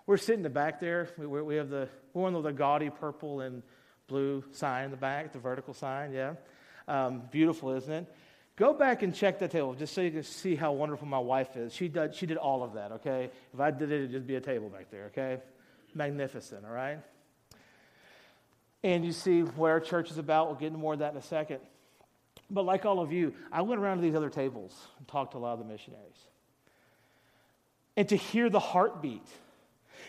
We're 0.07 0.17
sitting 0.17 0.39
in 0.39 0.43
the 0.43 0.49
back 0.49 0.79
there. 0.79 1.09
We, 1.17 1.27
we 1.27 1.55
have 1.57 1.69
the 1.69 1.89
one 2.13 2.33
of 2.33 2.43
the 2.43 2.51
gaudy 2.51 2.89
purple 2.89 3.41
and 3.41 3.61
blue 4.07 4.43
sign 4.51 4.85
in 4.85 4.91
the 4.91 4.97
back, 4.97 5.31
the 5.31 5.39
vertical 5.39 5.73
sign. 5.73 6.13
Yeah, 6.13 6.33
um, 6.87 7.23
beautiful, 7.29 7.71
isn't 7.71 7.91
it? 7.91 8.15
Go 8.55 8.73
back 8.73 9.01
and 9.01 9.15
check 9.15 9.39
that 9.39 9.51
table 9.51 9.73
just 9.73 9.93
so 9.93 10.01
you 10.01 10.11
can 10.11 10.23
see 10.23 10.55
how 10.55 10.71
wonderful 10.73 11.07
my 11.07 11.19
wife 11.19 11.55
is. 11.55 11.73
She 11.73 11.87
did, 11.87 12.13
she 12.13 12.25
did 12.25 12.37
all 12.37 12.63
of 12.63 12.73
that, 12.73 12.91
okay? 12.91 13.31
If 13.53 13.59
I 13.59 13.71
did 13.71 13.91
it, 13.91 13.95
it'd 13.95 14.11
just 14.11 14.27
be 14.27 14.35
a 14.35 14.41
table 14.41 14.69
back 14.69 14.91
there, 14.91 15.05
okay? 15.05 15.39
Magnificent, 15.95 16.65
all 16.65 16.73
right? 16.73 16.99
And 18.83 19.05
you 19.05 19.13
see 19.13 19.43
our 19.59 19.79
church 19.79 20.11
is 20.11 20.17
about. 20.17 20.47
We'll 20.47 20.55
get 20.55 20.67
into 20.67 20.79
more 20.79 20.93
of 20.93 20.99
that 20.99 21.11
in 21.11 21.17
a 21.17 21.23
second. 21.23 21.59
But 22.49 22.65
like 22.65 22.85
all 22.85 22.99
of 22.99 23.11
you, 23.11 23.33
I 23.51 23.61
went 23.61 23.79
around 23.79 23.97
to 23.97 24.03
these 24.03 24.15
other 24.15 24.29
tables 24.29 24.75
and 24.97 25.07
talked 25.07 25.31
to 25.31 25.37
a 25.37 25.39
lot 25.39 25.53
of 25.53 25.59
the 25.59 25.65
missionaries. 25.65 26.27
And 27.95 28.07
to 28.09 28.15
hear 28.15 28.49
the 28.49 28.59
heartbeat, 28.59 29.27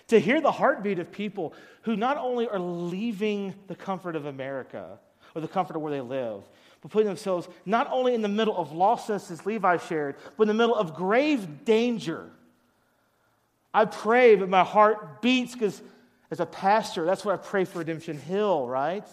to 0.08 0.18
hear 0.18 0.40
the 0.40 0.52
heartbeat 0.52 0.98
of 0.98 1.12
people 1.12 1.54
who 1.82 1.96
not 1.96 2.16
only 2.16 2.48
are 2.48 2.58
leaving 2.58 3.54
the 3.68 3.74
comfort 3.74 4.16
of 4.16 4.26
America 4.26 4.98
or 5.34 5.40
the 5.40 5.48
comfort 5.48 5.76
of 5.76 5.82
where 5.82 5.92
they 5.92 6.00
live, 6.00 6.42
but 6.82 6.90
putting 6.90 7.06
themselves 7.06 7.48
not 7.64 7.88
only 7.90 8.14
in 8.14 8.22
the 8.22 8.28
middle 8.28 8.56
of 8.56 8.70
lostness, 8.70 9.30
as 9.30 9.46
Levi 9.46 9.78
shared, 9.78 10.16
but 10.36 10.42
in 10.42 10.48
the 10.48 10.54
middle 10.54 10.74
of 10.74 10.94
grave 10.94 11.64
danger. 11.64 12.28
I 13.72 13.86
pray, 13.86 14.34
but 14.34 14.48
my 14.48 14.64
heart 14.64 15.22
beats 15.22 15.54
because 15.54 15.80
as 16.30 16.40
a 16.40 16.46
pastor, 16.46 17.06
that's 17.06 17.24
what 17.24 17.34
I 17.34 17.36
pray 17.36 17.64
for 17.64 17.78
Redemption 17.78 18.18
Hill, 18.18 18.66
right? 18.66 19.06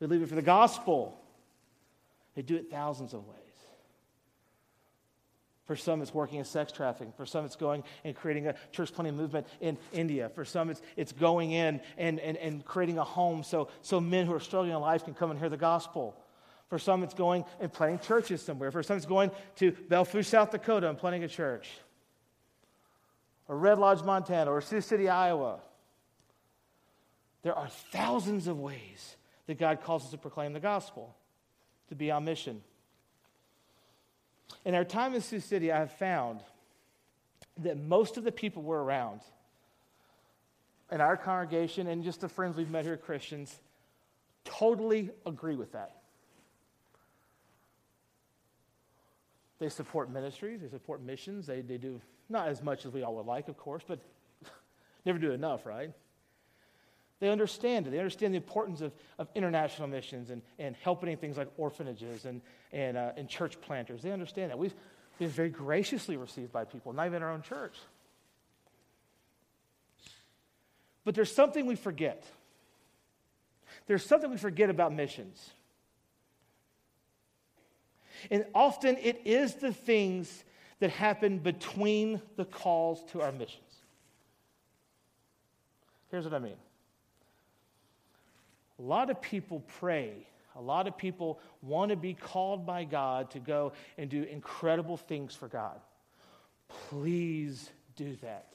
We 0.00 0.06
leave 0.06 0.22
it 0.22 0.28
for 0.28 0.34
the 0.34 0.42
gospel. 0.42 1.20
They 2.34 2.42
do 2.42 2.56
it 2.56 2.70
thousands 2.70 3.12
of 3.12 3.26
ways. 3.26 3.38
For 5.66 5.76
some, 5.76 6.02
it's 6.02 6.12
working 6.12 6.38
in 6.38 6.44
sex 6.44 6.72
trafficking. 6.72 7.12
For 7.16 7.24
some, 7.24 7.44
it's 7.44 7.56
going 7.56 7.84
and 8.04 8.14
creating 8.14 8.48
a 8.48 8.54
church 8.70 8.92
planting 8.92 9.16
movement 9.16 9.46
in 9.60 9.78
India. 9.92 10.30
For 10.34 10.44
some, 10.44 10.68
it's, 10.68 10.82
it's 10.96 11.12
going 11.12 11.52
in 11.52 11.80
and, 11.96 12.20
and, 12.20 12.36
and 12.36 12.64
creating 12.64 12.98
a 12.98 13.04
home 13.04 13.42
so, 13.42 13.68
so 13.80 13.98
men 13.98 14.26
who 14.26 14.34
are 14.34 14.40
struggling 14.40 14.74
in 14.74 14.80
life 14.80 15.04
can 15.04 15.14
come 15.14 15.30
and 15.30 15.40
hear 15.40 15.48
the 15.48 15.56
gospel. 15.56 16.16
For 16.68 16.78
some, 16.78 17.02
it's 17.02 17.14
going 17.14 17.44
and 17.60 17.72
planting 17.72 17.98
churches 18.00 18.42
somewhere. 18.42 18.70
For 18.70 18.82
some, 18.82 18.96
it's 18.96 19.06
going 19.06 19.30
to 19.56 19.72
Belle 19.72 20.04
Fourche, 20.04 20.26
South 20.26 20.50
Dakota 20.50 20.88
and 20.88 20.98
planting 20.98 21.24
a 21.24 21.28
church. 21.28 21.68
Or 23.48 23.56
Red 23.56 23.78
Lodge, 23.78 24.02
Montana, 24.02 24.50
or 24.50 24.60
Sioux 24.60 24.80
City, 24.80 25.08
Iowa. 25.08 25.60
There 27.42 27.54
are 27.54 27.68
thousands 27.68 28.46
of 28.46 28.58
ways 28.58 29.16
that 29.46 29.58
God 29.58 29.82
calls 29.82 30.04
us 30.04 30.10
to 30.12 30.18
proclaim 30.18 30.54
the 30.54 30.60
gospel, 30.60 31.14
to 31.90 31.94
be 31.94 32.10
on 32.10 32.24
mission. 32.24 32.62
In 34.64 34.74
our 34.74 34.84
time 34.84 35.14
in 35.14 35.20
Sioux 35.20 35.40
City, 35.40 35.70
I 35.70 35.78
have 35.78 35.92
found 35.92 36.40
that 37.62 37.78
most 37.78 38.16
of 38.16 38.24
the 38.24 38.32
people 38.32 38.62
we're 38.62 38.82
around 38.82 39.20
in 40.90 41.00
our 41.00 41.16
congregation 41.16 41.86
and 41.86 42.02
just 42.02 42.20
the 42.20 42.28
friends 42.28 42.56
we've 42.56 42.70
met 42.70 42.84
here, 42.84 42.96
Christians, 42.96 43.54
totally 44.44 45.10
agree 45.26 45.56
with 45.56 45.72
that. 45.72 45.96
They 49.58 49.68
support 49.68 50.10
ministries, 50.10 50.60
they 50.60 50.68
support 50.68 51.02
missions, 51.02 51.46
they, 51.46 51.60
they 51.60 51.78
do 51.78 52.00
not 52.28 52.48
as 52.48 52.62
much 52.62 52.86
as 52.86 52.92
we 52.92 53.02
all 53.02 53.14
would 53.16 53.26
like, 53.26 53.48
of 53.48 53.56
course, 53.56 53.82
but 53.86 54.00
never 55.04 55.18
do 55.18 55.32
enough, 55.32 55.66
right? 55.66 55.92
They 57.20 57.30
understand 57.30 57.86
it. 57.86 57.90
They 57.90 57.98
understand 57.98 58.34
the 58.34 58.38
importance 58.38 58.80
of, 58.80 58.92
of 59.18 59.28
international 59.34 59.88
missions 59.88 60.30
and, 60.30 60.42
and 60.58 60.74
helping 60.82 61.16
things 61.16 61.36
like 61.36 61.48
orphanages 61.56 62.24
and, 62.24 62.42
and, 62.72 62.96
uh, 62.96 63.12
and 63.16 63.28
church 63.28 63.60
planters. 63.60 64.02
They 64.02 64.10
understand 64.10 64.50
that. 64.50 64.58
We've 64.58 64.74
been 65.18 65.30
very 65.30 65.48
graciously 65.48 66.16
received 66.16 66.52
by 66.52 66.64
people, 66.64 66.92
not 66.92 67.06
even 67.06 67.22
our 67.22 67.30
own 67.30 67.42
church. 67.42 67.76
But 71.04 71.14
there's 71.14 71.32
something 71.32 71.66
we 71.66 71.76
forget. 71.76 72.24
There's 73.86 74.04
something 74.04 74.30
we 74.30 74.38
forget 74.38 74.70
about 74.70 74.92
missions. 74.92 75.50
And 78.30 78.44
often 78.54 78.96
it 79.00 79.22
is 79.24 79.54
the 79.54 79.72
things 79.72 80.44
that 80.80 80.90
happen 80.90 81.38
between 81.38 82.20
the 82.36 82.44
calls 82.44 83.04
to 83.12 83.22
our 83.22 83.32
missions. 83.32 83.60
Here's 86.10 86.24
what 86.24 86.34
I 86.34 86.38
mean 86.38 86.56
a 88.78 88.82
lot 88.82 89.10
of 89.10 89.20
people 89.20 89.64
pray. 89.78 90.26
A 90.56 90.60
lot 90.60 90.86
of 90.86 90.96
people 90.96 91.40
want 91.62 91.90
to 91.90 91.96
be 91.96 92.14
called 92.14 92.64
by 92.64 92.84
God 92.84 93.30
to 93.32 93.40
go 93.40 93.72
and 93.98 94.08
do 94.08 94.22
incredible 94.22 94.96
things 94.96 95.34
for 95.34 95.48
God. 95.48 95.80
Please 96.88 97.70
do 97.96 98.16
that. 98.22 98.46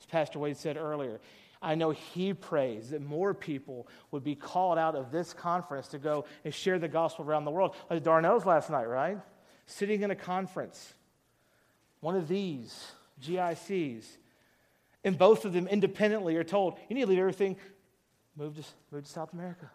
As 0.00 0.06
Pastor 0.06 0.40
Wade 0.40 0.56
said 0.56 0.76
earlier, 0.76 1.20
I 1.62 1.74
know 1.74 1.90
he 1.90 2.34
prays 2.34 2.90
that 2.90 3.02
more 3.02 3.34
people 3.34 3.88
would 4.10 4.22
be 4.22 4.34
called 4.34 4.78
out 4.78 4.94
of 4.94 5.10
this 5.10 5.32
conference 5.32 5.88
to 5.88 5.98
go 5.98 6.26
and 6.44 6.52
share 6.52 6.78
the 6.78 6.88
gospel 6.88 7.24
around 7.24 7.44
the 7.44 7.50
world. 7.50 7.74
Like 7.90 8.02
Darnell's 8.02 8.44
last 8.44 8.70
night, 8.70 8.84
right? 8.84 9.18
Sitting 9.66 10.02
in 10.02 10.10
a 10.10 10.16
conference, 10.16 10.94
one 12.00 12.14
of 12.14 12.28
these 12.28 12.92
GICs, 13.22 14.04
and 15.02 15.16
both 15.16 15.44
of 15.44 15.52
them 15.52 15.66
independently 15.66 16.36
are 16.36 16.44
told, 16.44 16.78
you 16.88 16.94
need 16.94 17.02
to 17.02 17.08
leave 17.08 17.18
everything, 17.18 17.56
move 18.36 18.56
to, 18.56 18.64
move 18.92 19.04
to 19.04 19.10
South 19.10 19.32
America. 19.32 19.70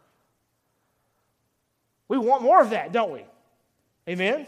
We 2.08 2.18
want 2.18 2.44
more 2.44 2.62
of 2.62 2.72
that, 2.72 2.92
don't 2.92 3.12
we? 3.12 3.26
Amen? 4.08 4.46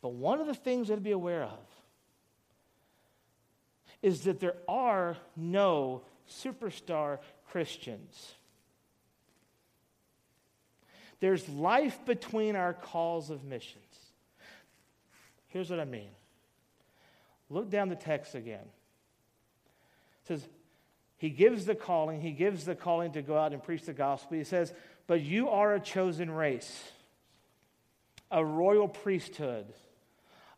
But 0.00 0.10
one 0.10 0.40
of 0.40 0.46
the 0.46 0.54
things 0.54 0.88
that 0.88 0.94
to 0.94 1.00
be 1.00 1.10
aware 1.10 1.42
of 1.42 1.58
is 4.06 4.20
that 4.20 4.38
there 4.38 4.54
are 4.68 5.16
no 5.34 6.00
superstar 6.30 7.18
Christians. 7.50 8.34
There's 11.18 11.48
life 11.48 11.98
between 12.06 12.54
our 12.54 12.72
calls 12.72 13.30
of 13.30 13.42
missions. 13.42 13.82
Here's 15.48 15.70
what 15.70 15.80
I 15.80 15.84
mean. 15.86 16.10
Look 17.50 17.68
down 17.68 17.88
the 17.88 17.96
text 17.96 18.36
again. 18.36 18.60
It 20.22 20.28
says, 20.28 20.46
He 21.18 21.28
gives 21.28 21.64
the 21.64 21.74
calling, 21.74 22.20
He 22.20 22.30
gives 22.30 22.64
the 22.64 22.76
calling 22.76 23.10
to 23.14 23.22
go 23.22 23.36
out 23.36 23.52
and 23.52 23.60
preach 23.60 23.86
the 23.86 23.92
gospel. 23.92 24.38
He 24.38 24.44
says, 24.44 24.72
But 25.08 25.22
you 25.22 25.48
are 25.48 25.74
a 25.74 25.80
chosen 25.80 26.30
race, 26.30 26.80
a 28.30 28.44
royal 28.44 28.86
priesthood, 28.86 29.66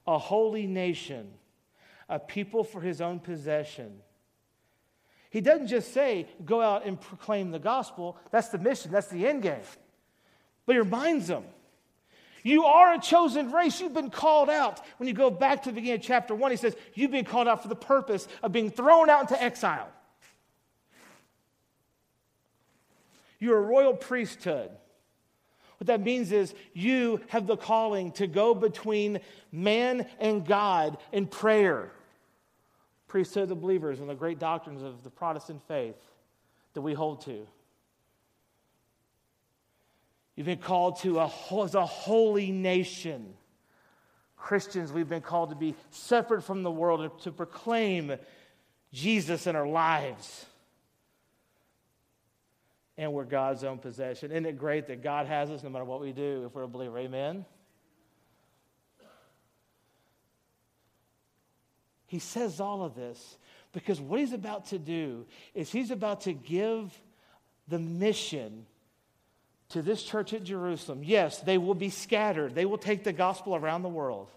a 0.06 0.18
holy 0.18 0.66
nation, 0.66 1.30
a 2.08 2.18
people 2.18 2.64
for 2.64 2.80
His 2.80 3.00
own 3.00 3.20
possession. 3.20 4.00
He 5.30 5.40
doesn't 5.40 5.66
just 5.68 5.92
say, 5.92 6.26
Go 6.44 6.60
out 6.60 6.86
and 6.86 7.00
proclaim 7.00 7.50
the 7.50 7.58
gospel. 7.58 8.16
That's 8.30 8.48
the 8.48 8.58
mission, 8.58 8.92
that's 8.92 9.08
the 9.08 9.26
end 9.26 9.42
game. 9.42 9.60
But 10.66 10.74
He 10.74 10.78
reminds 10.78 11.26
them 11.26 11.44
you 12.42 12.64
are 12.64 12.94
a 12.94 12.98
chosen 12.98 13.50
race. 13.52 13.80
You've 13.80 13.94
been 13.94 14.10
called 14.10 14.48
out. 14.48 14.80
When 14.98 15.08
you 15.08 15.14
go 15.14 15.30
back 15.30 15.64
to 15.64 15.70
the 15.70 15.74
beginning 15.74 16.00
of 16.00 16.02
chapter 16.02 16.34
1, 16.34 16.50
he 16.50 16.56
says, 16.56 16.76
You've 16.94 17.10
been 17.10 17.24
called 17.24 17.48
out 17.48 17.62
for 17.62 17.68
the 17.68 17.76
purpose 17.76 18.26
of 18.42 18.52
being 18.52 18.70
thrown 18.70 19.10
out 19.10 19.22
into 19.22 19.42
exile. 19.42 19.88
You're 23.38 23.58
a 23.58 23.62
royal 23.62 23.94
priesthood. 23.94 24.70
What 25.78 25.86
that 25.86 26.00
means 26.00 26.32
is 26.32 26.54
you 26.72 27.20
have 27.28 27.46
the 27.46 27.56
calling 27.56 28.12
to 28.12 28.26
go 28.26 28.54
between 28.54 29.20
man 29.52 30.06
and 30.18 30.44
God 30.44 30.98
in 31.12 31.26
prayer. 31.26 31.92
Priesthood 33.08 33.44
of 33.44 33.48
the 33.48 33.54
believers 33.56 34.00
and 34.00 34.08
the 34.08 34.14
great 34.14 34.38
doctrines 34.38 34.82
of 34.82 35.02
the 35.02 35.10
Protestant 35.10 35.62
faith 35.66 35.96
that 36.74 36.82
we 36.82 36.94
hold 36.94 37.22
to. 37.22 37.46
You've 40.36 40.46
been 40.46 40.58
called 40.58 41.00
to 41.00 41.18
a, 41.18 41.32
as 41.64 41.74
a 41.74 41.84
holy 41.84 42.52
nation. 42.52 43.34
Christians, 44.36 44.92
we've 44.92 45.08
been 45.08 45.22
called 45.22 45.50
to 45.50 45.56
be 45.56 45.74
separate 45.90 46.42
from 46.42 46.62
the 46.62 46.70
world, 46.70 47.00
and 47.00 47.18
to 47.22 47.32
proclaim 47.32 48.14
Jesus 48.92 49.48
in 49.48 49.56
our 49.56 49.66
lives. 49.66 50.46
And 52.96 53.12
we're 53.12 53.24
God's 53.24 53.64
own 53.64 53.78
possession. 53.78 54.30
Isn't 54.30 54.46
it 54.46 54.58
great 54.58 54.86
that 54.88 55.02
God 55.02 55.26
has 55.26 55.50
us 55.50 55.62
no 55.62 55.70
matter 55.70 55.84
what 55.84 56.00
we 56.00 56.12
do 56.12 56.44
if 56.46 56.54
we're 56.54 56.62
a 56.62 56.68
believer? 56.68 56.98
Amen? 56.98 57.44
He 62.08 62.18
says 62.18 62.58
all 62.58 62.82
of 62.82 62.96
this 62.96 63.36
because 63.72 64.00
what 64.00 64.18
he's 64.18 64.32
about 64.32 64.66
to 64.66 64.78
do 64.78 65.26
is 65.54 65.70
he's 65.70 65.90
about 65.90 66.22
to 66.22 66.32
give 66.32 66.90
the 67.68 67.78
mission 67.78 68.66
to 69.68 69.82
this 69.82 70.02
church 70.02 70.32
at 70.32 70.42
Jerusalem. 70.42 71.02
Yes, 71.04 71.40
they 71.40 71.58
will 71.58 71.74
be 71.74 71.90
scattered, 71.90 72.54
they 72.54 72.64
will 72.64 72.78
take 72.78 73.04
the 73.04 73.12
gospel 73.12 73.54
around 73.54 73.82
the 73.82 73.88
world. 73.88 74.28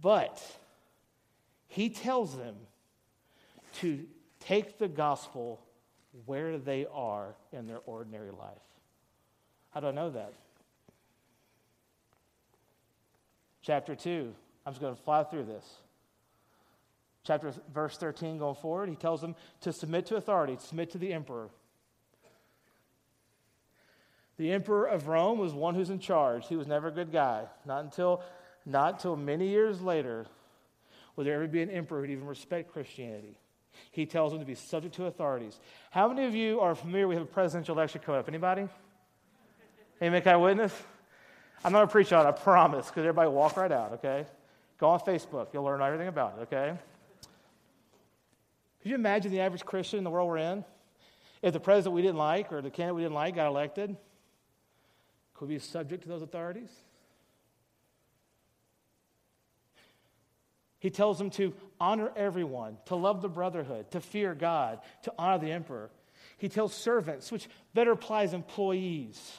But 0.00 0.40
he 1.68 1.90
tells 1.90 2.36
them 2.36 2.54
to 3.80 4.04
take 4.40 4.78
the 4.78 4.88
gospel 4.88 5.60
where 6.26 6.58
they 6.58 6.86
are 6.92 7.34
in 7.52 7.66
their 7.66 7.80
ordinary 7.86 8.30
life. 8.30 8.58
How 9.70 9.80
do 9.80 9.88
I 9.88 9.92
know 9.92 10.10
that? 10.10 10.32
Chapter 13.62 13.94
2. 13.94 14.34
I'm 14.66 14.72
just 14.72 14.80
going 14.80 14.94
to 14.94 15.02
fly 15.02 15.24
through 15.24 15.44
this. 15.44 15.64
Chapter 17.24 17.52
verse 17.72 17.96
13 17.96 18.38
going 18.38 18.56
forward, 18.56 18.88
he 18.88 18.96
tells 18.96 19.20
them 19.20 19.36
to 19.60 19.72
submit 19.72 20.06
to 20.06 20.16
authority, 20.16 20.56
submit 20.58 20.90
to 20.90 20.98
the 20.98 21.12
emperor. 21.12 21.48
The 24.38 24.50
emperor 24.50 24.86
of 24.86 25.06
Rome 25.06 25.38
was 25.38 25.52
one 25.52 25.76
who's 25.76 25.90
in 25.90 26.00
charge. 26.00 26.48
He 26.48 26.56
was 26.56 26.66
never 26.66 26.88
a 26.88 26.90
good 26.90 27.12
guy. 27.12 27.44
Not 27.64 27.84
until, 27.84 28.22
not 28.66 28.94
until 28.94 29.14
many 29.14 29.48
years 29.48 29.80
later 29.80 30.26
will 31.14 31.24
there 31.24 31.34
ever 31.34 31.46
be 31.46 31.62
an 31.62 31.70
emperor 31.70 32.00
who'd 32.00 32.10
even 32.10 32.26
respect 32.26 32.72
Christianity. 32.72 33.38
He 33.92 34.04
tells 34.04 34.32
them 34.32 34.40
to 34.40 34.46
be 34.46 34.54
subject 34.54 34.96
to 34.96 35.06
authorities. 35.06 35.60
How 35.90 36.08
many 36.08 36.26
of 36.26 36.34
you 36.34 36.60
are 36.60 36.74
familiar? 36.74 37.06
We 37.06 37.14
have 37.14 37.24
a 37.24 37.26
presidential 37.26 37.76
election 37.76 38.00
coming 38.04 38.18
up. 38.18 38.28
Anybody? 38.28 38.68
Amen. 40.02 40.22
Can 40.22 40.32
I 40.32 40.36
witness? 40.36 40.72
I'm 41.64 41.72
not 41.72 41.84
a 41.84 41.86
preacher 41.86 42.16
on 42.16 42.26
it, 42.26 42.28
I 42.28 42.32
promise, 42.32 42.86
because 42.86 43.00
everybody 43.00 43.30
walk 43.30 43.56
right 43.56 43.70
out, 43.70 43.92
okay? 43.94 44.26
Go 44.78 44.88
on 44.88 45.00
Facebook. 45.00 45.48
You'll 45.52 45.62
learn 45.62 45.80
everything 45.80 46.08
about 46.08 46.38
it, 46.38 46.42
okay? 46.42 46.76
Could 48.82 48.88
you 48.88 48.96
imagine 48.96 49.30
the 49.30 49.40
average 49.40 49.64
Christian 49.64 49.98
in 49.98 50.04
the 50.04 50.10
world 50.10 50.28
we're 50.28 50.38
in? 50.38 50.64
If 51.40 51.52
the 51.52 51.60
president 51.60 51.94
we 51.94 52.02
didn't 52.02 52.18
like 52.18 52.52
or 52.52 52.62
the 52.62 52.70
candidate 52.70 52.96
we 52.96 53.02
didn't 53.02 53.14
like 53.14 53.36
got 53.36 53.46
elected, 53.46 53.96
could 55.34 55.48
we 55.48 55.54
be 55.54 55.60
subject 55.60 56.02
to 56.02 56.08
those 56.08 56.22
authorities? 56.22 56.70
He 60.80 60.90
tells 60.90 61.16
them 61.16 61.30
to 61.30 61.54
honor 61.80 62.10
everyone, 62.16 62.76
to 62.86 62.96
love 62.96 63.22
the 63.22 63.28
brotherhood, 63.28 63.92
to 63.92 64.00
fear 64.00 64.34
God, 64.34 64.80
to 65.04 65.12
honor 65.16 65.38
the 65.38 65.52
emperor. 65.52 65.90
He 66.38 66.48
tells 66.48 66.74
servants, 66.74 67.30
which 67.30 67.48
better 67.72 67.92
applies 67.92 68.34
employees. 68.34 69.38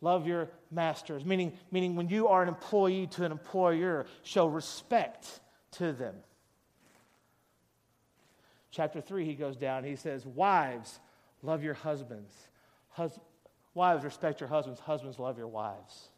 Love 0.00 0.26
your 0.26 0.48
masters, 0.70 1.24
meaning, 1.24 1.52
meaning 1.70 1.94
when 1.94 2.08
you 2.08 2.28
are 2.28 2.42
an 2.42 2.48
employee 2.48 3.06
to 3.06 3.24
an 3.24 3.32
employer, 3.32 4.06
show 4.22 4.46
respect 4.46 5.40
to 5.72 5.92
them. 5.92 6.14
Chapter 8.70 9.00
3, 9.00 9.24
he 9.24 9.34
goes 9.34 9.56
down, 9.56 9.84
he 9.84 9.96
says, 9.96 10.24
Wives, 10.24 11.00
love 11.42 11.62
your 11.62 11.74
husbands. 11.74 12.32
Hus- 12.90 13.18
Wives, 13.74 14.04
respect 14.04 14.40
your 14.40 14.48
husbands. 14.48 14.80
Husbands, 14.80 15.18
love 15.18 15.38
your 15.38 15.48
wives. 15.48 16.08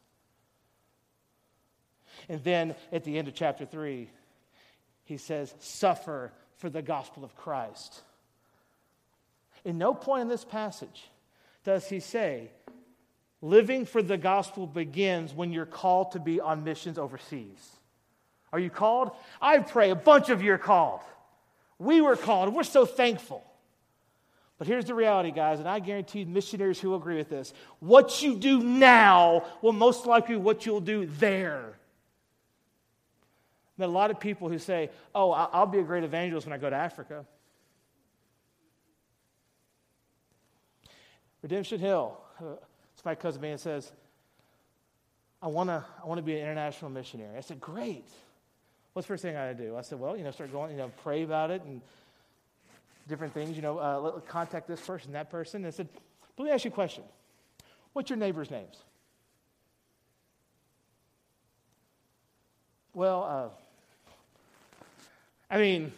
And 2.28 2.42
then 2.44 2.74
at 2.92 3.04
the 3.04 3.18
end 3.18 3.28
of 3.28 3.34
chapter 3.34 3.66
3, 3.66 4.08
he 5.04 5.16
says, 5.16 5.54
Suffer 5.58 6.32
for 6.56 6.70
the 6.70 6.82
gospel 6.82 7.24
of 7.24 7.34
Christ. 7.36 8.02
In 9.64 9.78
no 9.78 9.94
point 9.94 10.22
in 10.22 10.28
this 10.28 10.44
passage 10.44 11.08
does 11.64 11.88
he 11.88 12.00
say, 12.00 12.50
Living 13.42 13.84
for 13.84 14.02
the 14.02 14.16
gospel 14.16 14.68
begins 14.68 15.34
when 15.34 15.52
you're 15.52 15.66
called 15.66 16.12
to 16.12 16.20
be 16.20 16.40
on 16.40 16.62
missions 16.62 16.96
overseas. 16.96 17.76
Are 18.52 18.58
you 18.60 18.70
called? 18.70 19.10
I 19.40 19.58
pray 19.58 19.90
a 19.90 19.96
bunch 19.96 20.28
of 20.28 20.42
you 20.42 20.52
are 20.52 20.58
called. 20.58 21.00
We 21.78 22.00
were 22.00 22.16
called. 22.16 22.54
We're 22.54 22.62
so 22.62 22.86
thankful. 22.86 23.44
But 24.58 24.68
here's 24.68 24.84
the 24.84 24.94
reality, 24.94 25.32
guys, 25.32 25.58
and 25.58 25.68
I 25.68 25.80
guarantee 25.80 26.24
missionaries 26.24 26.78
who 26.78 26.94
agree 26.94 27.16
with 27.16 27.28
this. 27.28 27.52
What 27.80 28.22
you 28.22 28.36
do 28.36 28.62
now 28.62 29.44
will 29.60 29.72
most 29.72 30.06
likely 30.06 30.36
what 30.36 30.64
you'll 30.64 30.80
do 30.80 31.06
there. 31.06 31.72
Met 33.76 33.88
a 33.88 33.92
lot 33.92 34.12
of 34.12 34.20
people 34.20 34.48
who 34.48 34.60
say, 34.60 34.90
Oh, 35.12 35.32
I'll 35.32 35.66
be 35.66 35.80
a 35.80 35.82
great 35.82 36.04
evangelist 36.04 36.46
when 36.46 36.52
I 36.52 36.58
go 36.58 36.70
to 36.70 36.76
Africa. 36.76 37.24
Redemption 41.42 41.80
Hill. 41.80 42.16
Uh, 42.38 42.54
Uh, 43.04 43.08
my 43.08 43.14
cousin 43.14 43.42
man 43.42 43.58
says, 43.58 43.90
I 45.42 45.48
want 45.48 45.68
to 45.70 45.84
I 46.02 46.06
wanna 46.06 46.22
be 46.22 46.34
an 46.34 46.40
international 46.40 46.90
missionary. 46.90 47.36
I 47.36 47.40
said, 47.40 47.60
Great. 47.60 48.08
What's 48.92 49.06
the 49.06 49.14
first 49.14 49.22
thing 49.22 49.36
I 49.36 49.50
got 49.50 49.58
to 49.58 49.66
do? 49.66 49.76
I 49.76 49.80
said, 49.80 49.98
Well, 49.98 50.16
you 50.16 50.24
know, 50.24 50.30
start 50.30 50.52
going, 50.52 50.70
you 50.70 50.76
know, 50.76 50.90
pray 51.02 51.22
about 51.22 51.50
it 51.50 51.62
and 51.62 51.80
different 53.08 53.34
things, 53.34 53.56
you 53.56 53.62
know, 53.62 53.78
uh, 53.78 54.20
contact 54.20 54.68
this 54.68 54.80
person, 54.80 55.12
that 55.12 55.30
person. 55.30 55.62
And 55.62 55.66
I 55.66 55.70
said, 55.70 55.88
But 56.36 56.44
let 56.44 56.48
me 56.48 56.54
ask 56.54 56.64
you 56.64 56.70
a 56.70 56.74
question. 56.74 57.04
What's 57.92 58.10
your 58.10 58.18
neighbor's 58.18 58.50
names? 58.50 58.76
Well, 62.94 63.22
uh, 63.24 63.48
I 65.50 65.58
mean, 65.58 65.92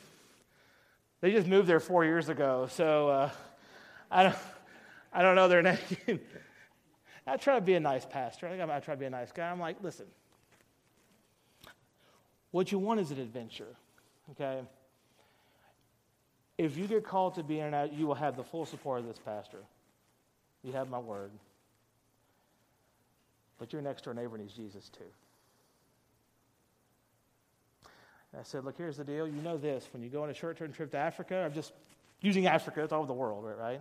they 1.21 1.33
just 1.33 1.47
moved 1.47 1.69
there 1.69 1.81
four 1.81 2.05
years 2.05 2.29
ago, 2.29 2.69
so 2.71 3.09
uh, 3.09 3.31
I, 4.11 4.23
don't, 4.25 4.37
I 5.12 5.23
don't 5.23 5.35
know 5.35 5.49
their 5.49 5.62
name. 6.07 6.21
I 7.27 7.37
try 7.37 7.55
to 7.55 7.61
be 7.61 7.75
a 7.75 7.81
nice 7.81 8.05
pastor. 8.05 8.47
I 8.47 8.51
think 8.51 8.63
I 8.63 8.81
try 8.81 8.95
to 8.95 9.01
be 9.01 9.07
a 9.07 9.11
nice 9.11 9.33
guy. 9.33 9.51
I'm 9.51 9.61
like, 9.61 9.77
listen, 9.83 10.07
what 12.51 12.71
you 12.71 12.79
want 12.79 13.01
is 13.01 13.11
an 13.11 13.19
adventure, 13.19 13.75
okay? 14.33 14.61
If 16.59 16.77
you 16.77 16.87
get 16.87 17.05
called 17.05 17.35
to 17.37 17.43
be 17.43 17.61
in 17.61 17.75
you 17.93 18.07
will 18.07 18.15
have 18.15 18.37
the 18.37 18.45
full 18.45 18.67
support 18.67 19.01
of 19.01 19.07
this 19.07 19.19
pastor. 19.19 19.59
You 20.63 20.73
have 20.73 20.89
my 20.89 20.99
word. 20.99 21.31
But 23.59 23.73
your 23.73 23.83
next 23.83 24.05
door 24.05 24.15
neighbor 24.15 24.39
needs 24.39 24.53
Jesus 24.53 24.89
too. 24.89 25.05
And 28.33 28.41
I 28.41 28.45
said, 28.45 28.65
Look, 28.65 28.77
here's 28.77 28.97
the 28.97 29.05
deal. 29.05 29.27
You 29.27 29.41
know 29.43 29.57
this. 29.57 29.89
When 29.93 30.03
you 30.03 30.09
go 30.09 30.23
on 30.23 30.31
a 30.31 30.35
short 30.35 30.59
term 30.59 30.73
trip 30.73 30.91
to 30.93 30.97
Africa, 30.97 31.43
I'm 31.45 31.53
just 31.53 31.73
using 32.21 32.47
Africa, 32.47 32.83
it's 32.83 32.93
all 32.93 33.01
over 33.01 33.07
the 33.07 33.13
world, 33.13 33.45
right? 33.59 33.81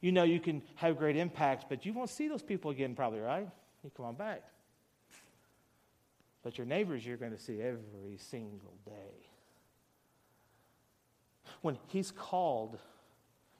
You 0.00 0.12
know 0.12 0.22
you 0.22 0.40
can 0.40 0.62
have 0.76 0.96
great 0.96 1.16
impacts, 1.16 1.64
but 1.68 1.84
you 1.84 1.92
won't 1.92 2.10
see 2.10 2.28
those 2.28 2.42
people 2.42 2.70
again, 2.70 2.94
probably, 2.94 3.20
right? 3.20 3.48
You 3.82 3.90
come 3.96 4.06
on 4.06 4.14
back. 4.14 4.42
But 6.42 6.56
your 6.56 6.66
neighbors 6.66 7.04
you're 7.04 7.16
going 7.16 7.32
to 7.32 7.38
see 7.38 7.60
every 7.60 8.16
single 8.18 8.74
day. 8.84 9.26
when 11.62 11.78
he's 11.88 12.10
called, 12.10 12.78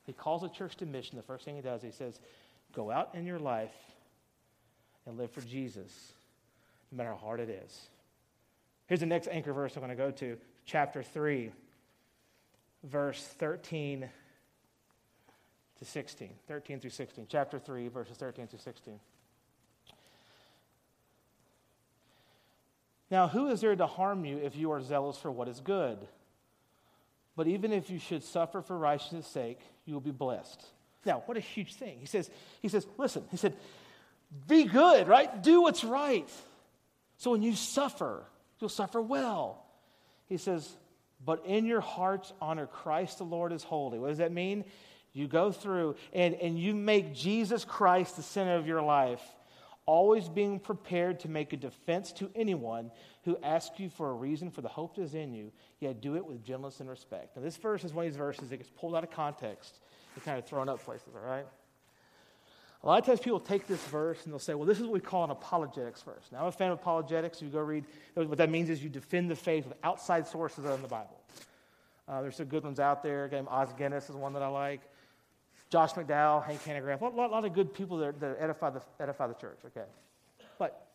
he 0.07 0.12
calls 0.12 0.42
a 0.42 0.48
church 0.48 0.77
to 0.77 0.87
mission, 0.87 1.16
the 1.16 1.22
first 1.22 1.44
thing 1.44 1.57
he 1.57 1.62
does, 1.62 1.83
he 1.83 1.90
says, 1.90 2.20
Go 2.72 2.90
out 2.90 3.14
in 3.14 3.27
your 3.27 3.38
life 3.38 3.74
and 5.07 5.16
live 5.16 5.31
for 5.31 5.40
Jesus, 5.40 6.12
no 6.92 6.98
matter 6.98 7.11
how 7.11 7.16
hard 7.16 7.40
it 7.40 7.48
is. 7.48 7.88
Here's 8.87 9.01
the 9.01 9.07
next 9.07 9.29
anchor 9.29 9.53
verse 9.53 9.74
I'm 9.74 9.83
going 9.83 9.90
to 9.90 9.96
go 9.96 10.11
to, 10.11 10.37
chapter 10.64 11.03
3, 11.03 11.51
verse 12.85 13.22
13 13.38 14.09
to 15.78 15.84
16. 15.84 16.30
13 16.46 16.80
through 16.80 16.90
16. 16.90 17.26
Chapter 17.28 17.58
3, 17.58 17.88
verses 17.88 18.16
13 18.16 18.46
through 18.46 18.58
16. 18.58 18.98
Now, 23.10 23.28
who 23.28 23.48
is 23.48 23.60
there 23.60 23.74
to 23.74 23.86
harm 23.86 24.24
you 24.24 24.38
if 24.38 24.56
you 24.56 24.72
are 24.72 24.82
zealous 24.82 25.16
for 25.16 25.30
what 25.30 25.48
is 25.48 25.60
good? 25.60 25.98
But 27.36 27.46
even 27.46 27.72
if 27.72 27.88
you 27.88 27.98
should 27.98 28.24
suffer 28.24 28.60
for 28.60 28.76
righteousness' 28.76 29.26
sake, 29.26 29.60
you 29.86 29.94
will 29.94 30.00
be 30.00 30.10
blessed. 30.10 30.62
Now, 31.06 31.22
what 31.26 31.36
a 31.36 31.40
huge 31.40 31.74
thing. 31.74 31.98
He 32.00 32.06
says, 32.06 32.28
he 32.60 32.68
says, 32.68 32.86
listen, 32.98 33.24
he 33.30 33.36
said, 33.36 33.54
be 34.46 34.64
good, 34.64 35.08
right? 35.08 35.42
Do 35.42 35.62
what's 35.62 35.84
right. 35.84 36.28
So 37.16 37.30
when 37.30 37.42
you 37.42 37.54
suffer, 37.54 38.24
you'll 38.60 38.68
suffer 38.68 39.00
well. 39.00 39.64
He 40.28 40.36
says, 40.36 40.68
but 41.24 41.46
in 41.46 41.64
your 41.64 41.80
hearts 41.80 42.32
honor 42.40 42.66
Christ 42.66 43.18
the 43.18 43.24
Lord 43.24 43.52
as 43.52 43.62
holy. 43.62 43.98
What 43.98 44.08
does 44.08 44.18
that 44.18 44.32
mean? 44.32 44.64
You 45.18 45.26
go 45.26 45.50
through 45.50 45.96
and, 46.12 46.35
and 46.37 46.59
you 46.59 46.74
make 46.74 47.14
Jesus 47.14 47.64
Christ 47.64 48.16
the 48.16 48.22
center 48.22 48.54
of 48.54 48.66
your 48.66 48.83
life, 48.83 49.22
always 49.85 50.28
being 50.28 50.61
prepared 50.61 51.20
to 51.20 51.28
make 51.28 51.52
a 51.52 51.57
defense 51.57 52.12
to 52.12 52.31
anyone 52.37 52.90
who 53.24 53.37
asks 53.42 53.81
you 53.81 53.90
for 53.90 54.11
a 54.11 54.14
reason 54.14 54.50
for 54.50 54.61
the 54.61 54.68
hope 54.68 54.94
that 54.94 55.02
is 55.02 55.14
in 55.14 55.35
you, 55.35 55.50
yet 55.81 56.00
do 56.00 56.14
it 56.16 56.24
with 56.24 56.44
gentleness 56.44 56.81
and 56.81 56.88
respect. 56.88 57.37
Now, 57.37 57.42
this 57.42 57.57
verse 57.57 57.85
is 57.85 57.92
one 57.92 58.07
of 58.07 58.12
these 58.12 58.16
verses 58.16 58.50
that 58.50 58.59
gets 58.59 58.70
pulled 58.70 58.94
out 58.94 59.02
of 59.02 59.11
context 59.11 59.81
and 60.14 60.24
kind 60.24 60.38
of 60.38 60.46
thrown 60.46 60.68
up 60.68 60.85
places, 60.85 61.09
all 61.14 61.28
right? 61.28 61.46
A 62.85 62.87
lot 62.87 63.00
of 63.00 63.07
times 63.07 63.18
people 63.18 63.40
take 63.40 63.66
this 63.66 63.83
verse 63.87 64.22
and 64.22 64.33
they'll 64.33 64.38
say, 64.38 64.54
well, 64.54 64.66
this 64.66 64.78
is 64.78 64.85
what 64.85 64.92
we 64.92 65.00
call 65.00 65.24
an 65.24 65.31
apologetics 65.31 66.02
verse. 66.02 66.28
Now, 66.31 66.42
I'm 66.42 66.46
a 66.46 66.52
fan 66.52 66.70
of 66.70 66.78
apologetics. 66.78 67.42
You 67.42 67.48
go 67.48 67.59
read, 67.59 67.85
what 68.14 68.38
that 68.38 68.50
means 68.50 68.70
is 68.70 68.85
you 68.85 68.88
defend 68.88 69.31
the 69.31 69.37
faith 69.37 69.66
with 69.66 69.76
outside 69.83 70.28
sources 70.28 70.64
in 70.64 70.81
the 70.81 70.87
Bible. 70.88 71.18
Uh, 72.07 72.22
there's 72.22 72.37
some 72.37 72.46
good 72.46 72.62
ones 72.62 72.78
out 72.78 73.02
there. 73.02 73.24
Again, 73.24 73.46
Os 73.50 73.72
Guinness 73.72 74.09
is 74.09 74.16
one 74.16 74.33
that 74.35 74.42
I 74.42 74.48
like. 74.48 74.81
Josh 75.70 75.92
McDowell, 75.92 76.44
Hank 76.44 76.62
Hanegraaff, 76.64 77.00
a 77.00 77.04
lot, 77.04 77.31
lot, 77.31 77.44
of 77.44 77.52
good 77.52 77.74
people 77.74 77.98
that, 77.98 78.18
that 78.20 78.37
edify, 78.40 78.70
the, 78.70 78.81
edify 78.98 79.26
the 79.26 79.35
church, 79.35 79.59
okay? 79.66 79.87
But 80.59 80.87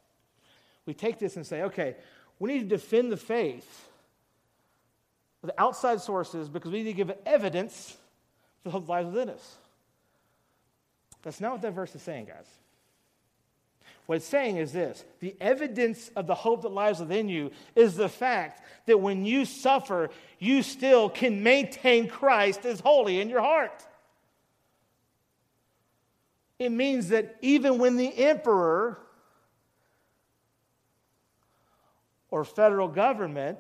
we 0.86 0.94
take 0.94 1.20
this 1.20 1.36
and 1.36 1.46
say, 1.46 1.64
okay, 1.64 1.96
we 2.40 2.54
need 2.54 2.70
to 2.70 2.76
defend 2.76 3.12
the 3.12 3.18
faith 3.18 3.88
with 5.42 5.52
outside 5.58 6.02
sources 6.02 6.50
because 6.50 6.72
we 6.72 6.80
need 6.80 6.92
to 6.92 6.94
give 6.94 7.12
evidence 7.26 7.98
for 8.64 8.70
the 8.70 8.72
hope 8.72 8.90
lies 8.90 9.06
within 9.06 9.30
us. 9.30 9.56
That's 11.22 11.40
not 11.40 11.54
what 11.54 11.62
that 11.62 11.74
verse 11.74 11.94
is 11.96 12.02
saying, 12.02 12.26
guys. 12.26 12.48
What 14.06 14.16
it's 14.16 14.26
saying 14.26 14.58
is 14.58 14.74
this 14.74 15.06
the 15.20 15.36
evidence 15.40 16.10
of 16.16 16.28
the 16.28 16.36
hope 16.36 16.64
that 16.64 16.70
lies 16.70 17.00
within 17.00 17.30
you 17.30 17.52
is 17.76 17.96
the 17.96 18.10
fact 18.10 18.62
that 18.86 19.00
when 19.00 19.26
you 19.26 19.46
suffer, 19.46 20.10
you 20.40 20.62
still 20.62 21.10
can 21.10 21.44
maintain 21.44 22.10
Christ 22.10 22.66
as 22.66 22.82
holy 22.82 23.22
in 23.22 23.30
your 23.30 23.42
heart. 23.42 23.86
It 26.64 26.72
means 26.72 27.10
that 27.10 27.36
even 27.42 27.78
when 27.78 27.98
the 27.98 28.18
emperor 28.18 28.98
or 32.32 32.46
federal 32.46 32.88
government 32.88 33.60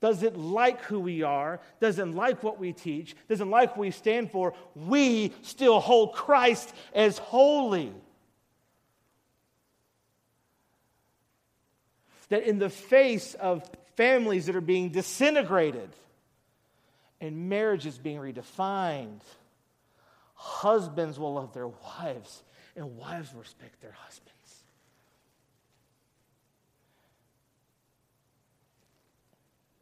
doesn't 0.00 0.38
like 0.38 0.82
who 0.82 1.00
we 1.00 1.24
are, 1.24 1.60
doesn't 1.80 2.14
like 2.14 2.44
what 2.44 2.60
we 2.60 2.72
teach, 2.72 3.16
doesn't 3.28 3.50
like 3.50 3.70
what 3.70 3.78
we 3.78 3.90
stand 3.90 4.30
for, 4.30 4.54
we 4.76 5.32
still 5.42 5.80
hold 5.80 6.12
Christ 6.12 6.72
as 6.94 7.18
holy. 7.18 7.92
That 12.28 12.44
in 12.44 12.60
the 12.60 12.70
face 12.70 13.34
of 13.34 13.68
families 13.96 14.46
that 14.46 14.54
are 14.54 14.60
being 14.60 14.90
disintegrated 14.90 15.90
and 17.20 17.48
marriages 17.48 17.98
being 17.98 18.18
redefined, 18.18 19.20
husbands 20.42 21.20
will 21.20 21.34
love 21.34 21.52
their 21.52 21.68
wives 21.68 22.42
and 22.74 22.96
wives 22.96 23.32
respect 23.32 23.80
their 23.80 23.92
husbands. 23.92 24.32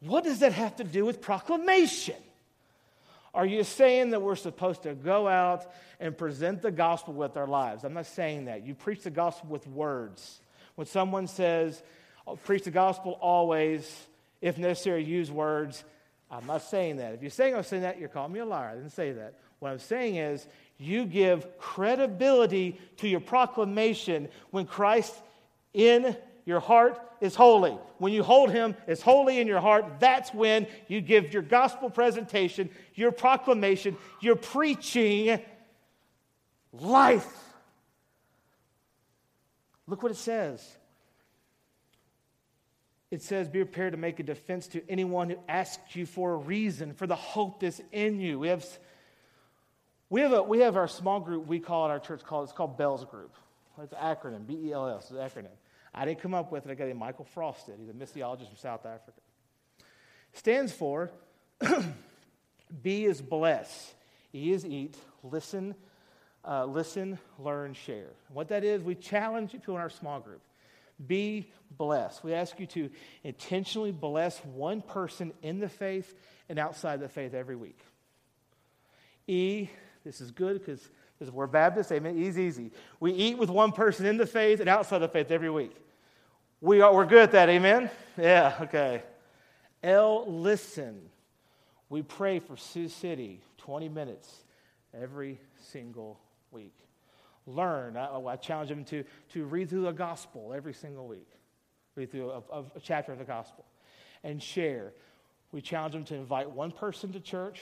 What 0.00 0.24
does 0.24 0.40
that 0.40 0.52
have 0.52 0.76
to 0.76 0.84
do 0.84 1.06
with 1.06 1.22
proclamation? 1.22 2.16
Are 3.32 3.46
you 3.46 3.64
saying 3.64 4.10
that 4.10 4.20
we're 4.20 4.36
supposed 4.36 4.82
to 4.82 4.94
go 4.94 5.26
out 5.26 5.64
and 5.98 6.16
present 6.16 6.60
the 6.60 6.70
gospel 6.70 7.14
with 7.14 7.38
our 7.38 7.46
lives? 7.46 7.82
I'm 7.82 7.94
not 7.94 8.06
saying 8.06 8.44
that. 8.44 8.66
You 8.66 8.74
preach 8.74 9.02
the 9.02 9.10
gospel 9.10 9.48
with 9.48 9.66
words. 9.66 10.40
When 10.74 10.86
someone 10.86 11.26
says, 11.26 11.82
oh, 12.26 12.36
preach 12.36 12.64
the 12.64 12.70
gospel 12.70 13.12
always, 13.22 14.06
if 14.42 14.58
necessary, 14.58 15.04
use 15.04 15.30
words, 15.30 15.84
I'm 16.30 16.46
not 16.46 16.62
saying 16.64 16.98
that. 16.98 17.14
If 17.14 17.22
you're 17.22 17.30
saying 17.30 17.54
oh, 17.54 17.58
I'm 17.58 17.64
saying 17.64 17.82
that, 17.82 17.98
you're 17.98 18.10
calling 18.10 18.32
me 18.32 18.40
a 18.40 18.44
liar. 18.44 18.68
I 18.68 18.74
didn't 18.74 18.90
say 18.90 19.12
that. 19.12 19.34
What 19.60 19.70
I'm 19.70 19.78
saying 19.78 20.16
is, 20.16 20.46
you 20.78 21.04
give 21.04 21.58
credibility 21.58 22.80
to 22.98 23.08
your 23.08 23.20
proclamation 23.20 24.28
when 24.50 24.66
Christ 24.66 25.14
in 25.74 26.16
your 26.46 26.60
heart 26.60 26.98
is 27.20 27.34
holy. 27.34 27.76
When 27.98 28.12
you 28.12 28.22
hold 28.22 28.50
him 28.50 28.74
as 28.86 29.02
holy 29.02 29.38
in 29.38 29.46
your 29.46 29.60
heart, 29.60 30.00
that's 30.00 30.32
when 30.32 30.66
you 30.88 31.02
give 31.02 31.32
your 31.34 31.42
gospel 31.42 31.90
presentation, 31.90 32.70
your 32.94 33.12
proclamation, 33.12 33.96
your 34.20 34.36
preaching 34.36 35.40
life. 36.72 37.28
Look 39.86 40.02
what 40.02 40.12
it 40.12 40.18
says. 40.18 40.66
It 43.10 43.22
says, 43.22 43.48
Be 43.48 43.58
prepared 43.64 43.92
to 43.92 43.98
make 43.98 44.20
a 44.20 44.22
defense 44.22 44.68
to 44.68 44.82
anyone 44.88 45.30
who 45.30 45.36
asks 45.48 45.94
you 45.96 46.06
for 46.06 46.32
a 46.32 46.36
reason, 46.36 46.94
for 46.94 47.06
the 47.06 47.16
hope 47.16 47.60
that's 47.60 47.80
in 47.92 48.20
you. 48.20 48.38
We 48.38 48.48
have, 48.48 48.64
we 50.10 50.20
have, 50.20 50.32
a, 50.32 50.42
we 50.42 50.58
have 50.60 50.76
our 50.76 50.88
small 50.88 51.20
group, 51.20 51.46
we 51.46 51.60
call 51.60 51.86
it, 51.86 51.90
our 51.90 52.00
church 52.00 52.22
call 52.24 52.42
it, 52.42 52.44
it's 52.44 52.52
called 52.52 52.76
BELLS 52.76 53.04
Group. 53.06 53.34
It's 53.82 53.92
an 53.92 53.98
acronym, 53.98 54.46
B 54.46 54.58
E 54.66 54.72
L 54.72 54.88
S, 54.88 55.10
it's 55.10 55.12
an 55.12 55.16
acronym. 55.16 55.56
I 55.94 56.04
didn't 56.04 56.20
come 56.20 56.34
up 56.34 56.52
with 56.52 56.66
it. 56.66 56.70
I 56.70 56.74
got 56.74 56.88
it. 56.88 56.96
Michael 56.96 57.24
Frost 57.24 57.66
did. 57.66 57.76
He's 57.78 57.88
a 57.88 57.92
missiologist 57.92 58.48
from 58.48 58.56
South 58.56 58.86
Africa. 58.86 59.18
Stands 60.32 60.72
for 60.72 61.10
B 62.82 63.04
is 63.04 63.20
bless. 63.20 63.94
E 64.34 64.52
is 64.52 64.64
eat. 64.64 64.96
Listen, 65.22 65.74
uh, 66.44 66.64
listen, 66.64 67.18
learn, 67.38 67.74
share. 67.74 68.10
What 68.32 68.48
that 68.48 68.64
is, 68.64 68.82
we 68.82 68.94
challenge 68.94 69.52
people 69.52 69.74
in 69.74 69.80
our 69.80 69.90
small 69.90 70.20
group. 70.20 70.42
Be 71.04 71.50
blessed. 71.70 72.22
We 72.22 72.34
ask 72.34 72.58
you 72.60 72.66
to 72.66 72.90
intentionally 73.24 73.90
bless 73.90 74.38
one 74.44 74.82
person 74.82 75.32
in 75.42 75.58
the 75.58 75.68
faith 75.68 76.14
and 76.48 76.58
outside 76.58 77.00
the 77.00 77.08
faith 77.08 77.34
every 77.34 77.56
week. 77.56 77.78
E, 79.26 79.68
this 80.10 80.20
is 80.20 80.32
good 80.32 80.58
because 80.58 80.90
we're 81.30 81.46
Baptists, 81.46 81.92
amen. 81.92 82.18
E's 82.18 82.36
easy. 82.36 82.72
We 82.98 83.12
eat 83.12 83.38
with 83.38 83.48
one 83.48 83.70
person 83.70 84.06
in 84.06 84.16
the 84.16 84.26
faith 84.26 84.58
and 84.58 84.68
outside 84.68 84.98
the 84.98 85.08
faith 85.08 85.30
every 85.30 85.50
week. 85.50 85.76
We 86.60 86.80
are, 86.80 86.92
we're 86.92 87.06
good 87.06 87.22
at 87.22 87.30
that, 87.30 87.48
amen? 87.48 87.88
Yeah, 88.18 88.56
okay. 88.62 89.04
L, 89.84 90.24
listen. 90.26 91.00
We 91.90 92.02
pray 92.02 92.40
for 92.40 92.56
Sioux 92.56 92.88
City 92.88 93.40
20 93.58 93.88
minutes 93.88 94.42
every 95.00 95.38
single 95.70 96.18
week. 96.50 96.74
Learn. 97.46 97.96
I, 97.96 98.16
I 98.16 98.34
challenge 98.34 98.70
them 98.70 98.84
to, 98.86 99.04
to 99.34 99.44
read 99.44 99.70
through 99.70 99.82
the 99.82 99.92
gospel 99.92 100.52
every 100.52 100.74
single 100.74 101.06
week, 101.06 101.30
read 101.94 102.10
through 102.10 102.30
a, 102.30 102.62
a 102.74 102.80
chapter 102.82 103.12
of 103.12 103.18
the 103.18 103.24
gospel, 103.24 103.64
and 104.24 104.42
share. 104.42 104.92
We 105.52 105.60
challenge 105.60 105.94
them 105.94 106.04
to 106.06 106.16
invite 106.16 106.50
one 106.50 106.72
person 106.72 107.12
to 107.12 107.20
church 107.20 107.60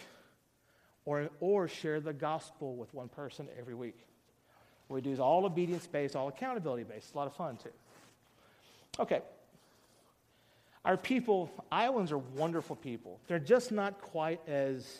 or, 1.09 1.31
or 1.41 1.67
share 1.67 2.01
the 2.01 2.13
gospel 2.13 2.77
with 2.77 2.93
one 2.93 3.09
person 3.09 3.49
every 3.59 3.75
week. 3.75 3.97
What 4.89 4.97
we 4.97 5.01
do 5.01 5.11
is 5.11 5.19
all 5.19 5.47
obedience 5.47 5.87
based, 5.87 6.15
all 6.15 6.29
accountability 6.29 6.83
based. 6.83 7.07
It's 7.07 7.15
a 7.15 7.17
lot 7.17 7.27
of 7.27 7.35
fun, 7.35 7.57
too. 7.57 7.71
Okay. 9.01 9.23
Our 10.85 10.99
people, 10.99 11.51
Iowans 11.73 12.13
are 12.13 12.19
wonderful 12.19 12.77
people. 12.77 13.21
They're 13.27 13.39
just 13.39 13.73
not 13.73 14.03
quite 14.03 14.47
as 14.47 14.99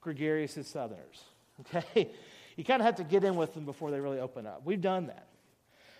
gregarious 0.00 0.58
as 0.58 0.66
Southerners. 0.66 1.22
Okay? 1.60 2.10
You 2.56 2.64
kind 2.64 2.82
of 2.82 2.86
have 2.86 2.96
to 2.96 3.04
get 3.04 3.24
in 3.24 3.34
with 3.34 3.54
them 3.54 3.64
before 3.64 3.90
they 3.90 3.98
really 3.98 4.20
open 4.20 4.46
up. 4.46 4.62
We've 4.66 4.80
done 4.80 5.06
that. 5.06 5.26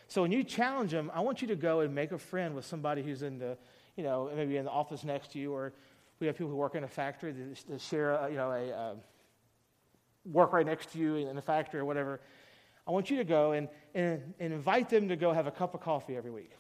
So 0.09 0.21
when 0.21 0.31
you 0.33 0.45
challenge 0.45 0.91
them, 0.91 1.11
I 1.15 1.21
want 1.21 1.41
you 1.41 1.49
to 1.49 1.57
go 1.57 1.81
and 1.81 1.95
make 1.95 2.13
a 2.13 2.19
friend 2.19 2.55
with 2.55 2.67
somebody 2.67 3.03
who's 3.03 3.23
in 3.23 3.39
the, 3.39 3.57
you 3.97 4.05
know, 4.05 4.31
maybe 4.37 4.59
in 4.59 4.67
the 4.67 4.71
office 4.71 5.03
next 5.03 5.33
to 5.33 5.39
you, 5.39 5.55
or 5.55 5.73
we 6.21 6.27
have 6.27 6.37
people 6.37 6.51
who 6.51 6.57
work 6.57 6.75
in 6.75 6.85
a 6.85 6.89
factory 6.89 7.33
that 7.69 7.81
share, 7.81 8.11
a, 8.11 8.29
you 8.29 8.37
know, 8.37 8.51
a, 8.51 8.69
a 8.71 8.97
work 10.31 10.53
right 10.53 10.67
next 10.67 10.93
to 10.93 10.99
you 10.99 11.17
in 11.17 11.37
the 11.37 11.43
factory 11.43 11.81
or 11.81 11.85
whatever, 11.85 12.21
I 12.87 12.91
want 12.91 13.11
you 13.11 13.17
to 13.19 13.25
go 13.25 13.53
and, 13.53 13.69
and, 13.95 14.35
and 14.39 14.53
invite 14.53 14.89
them 14.89 15.09
to 15.09 15.17
go 15.17 15.33
have 15.33 15.47
a 15.47 15.51
cup 15.51 15.75
of 15.75 15.81
coffee 15.81 16.17
every 16.17 16.31
week. 16.31 16.53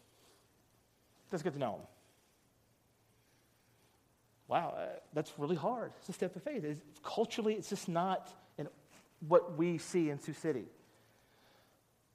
Let's 1.30 1.42
get 1.42 1.52
to 1.54 1.58
know 1.58 1.72
them. 1.72 1.86
wow, 4.48 4.74
uh, 4.76 4.86
that's 5.12 5.32
really 5.38 5.56
hard. 5.56 5.92
It's 5.98 6.08
a 6.08 6.12
step 6.12 6.34
of 6.36 6.42
faith. 6.42 6.64
It's, 6.64 6.80
culturally, 7.02 7.54
it's 7.54 7.68
just 7.68 7.88
not 7.88 8.28
in 8.58 8.68
what 9.26 9.56
we 9.56 9.78
see 9.78 10.10
in 10.10 10.20
Sioux 10.20 10.32
City. 10.32 10.66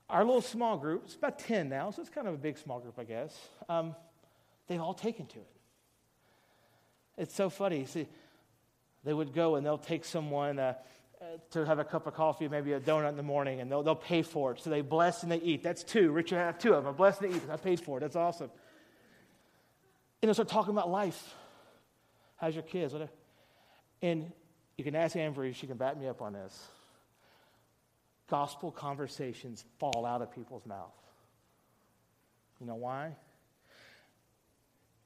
Our 0.09 0.25
little 0.25 0.41
small 0.41 0.77
group, 0.77 1.03
it's 1.05 1.15
about 1.15 1.39
10 1.39 1.69
now, 1.69 1.91
so 1.91 2.01
it's 2.01 2.09
kind 2.09 2.27
of 2.27 2.33
a 2.33 2.37
big 2.37 2.57
small 2.57 2.79
group, 2.79 2.95
I 2.97 3.03
guess. 3.03 3.37
Um, 3.69 3.95
they've 4.67 4.81
all 4.81 4.93
taken 4.93 5.25
to 5.27 5.39
it. 5.39 5.47
It's 7.17 7.35
so 7.35 7.49
funny. 7.49 7.85
See, 7.85 8.07
they 9.03 9.13
would 9.13 9.33
go 9.33 9.55
and 9.55 9.65
they'll 9.65 9.77
take 9.77 10.03
someone 10.05 10.59
uh, 10.59 10.73
to 11.51 11.65
have 11.65 11.79
a 11.79 11.83
cup 11.83 12.07
of 12.07 12.13
coffee, 12.13 12.47
maybe 12.47 12.73
a 12.73 12.79
donut 12.79 13.09
in 13.09 13.17
the 13.17 13.23
morning, 13.23 13.61
and 13.61 13.71
they'll, 13.71 13.83
they'll 13.83 13.95
pay 13.95 14.21
for 14.21 14.53
it. 14.53 14.61
So 14.61 14.69
they 14.69 14.81
bless 14.81 15.23
and 15.23 15.31
they 15.31 15.37
eat. 15.37 15.63
That's 15.63 15.83
two. 15.83 16.11
Richard 16.11 16.37
have 16.37 16.57
two 16.57 16.73
of 16.73 16.83
them. 16.83 16.93
I 16.93 16.97
bless 16.97 17.19
and 17.21 17.35
eat. 17.35 17.41
I 17.51 17.57
paid 17.57 17.79
for 17.79 17.97
it. 17.97 18.01
That's 18.01 18.15
awesome. 18.15 18.49
And 20.21 20.27
they'll 20.27 20.33
start 20.33 20.49
talking 20.49 20.71
about 20.71 20.89
life. 20.89 21.33
How's 22.37 22.55
your 22.55 22.63
kids? 22.63 22.93
And 24.01 24.31
you 24.77 24.83
can 24.83 24.95
ask 24.95 25.15
Amber 25.15 25.51
she 25.53 25.67
can 25.67 25.77
back 25.77 25.97
me 25.97 26.07
up 26.07 26.21
on 26.21 26.33
this. 26.33 26.67
Gospel 28.27 28.71
conversations 28.71 29.65
fall 29.77 30.05
out 30.05 30.21
of 30.21 30.33
people's 30.33 30.65
mouth. 30.65 30.93
You 32.59 32.67
know 32.67 32.75
why? 32.75 33.15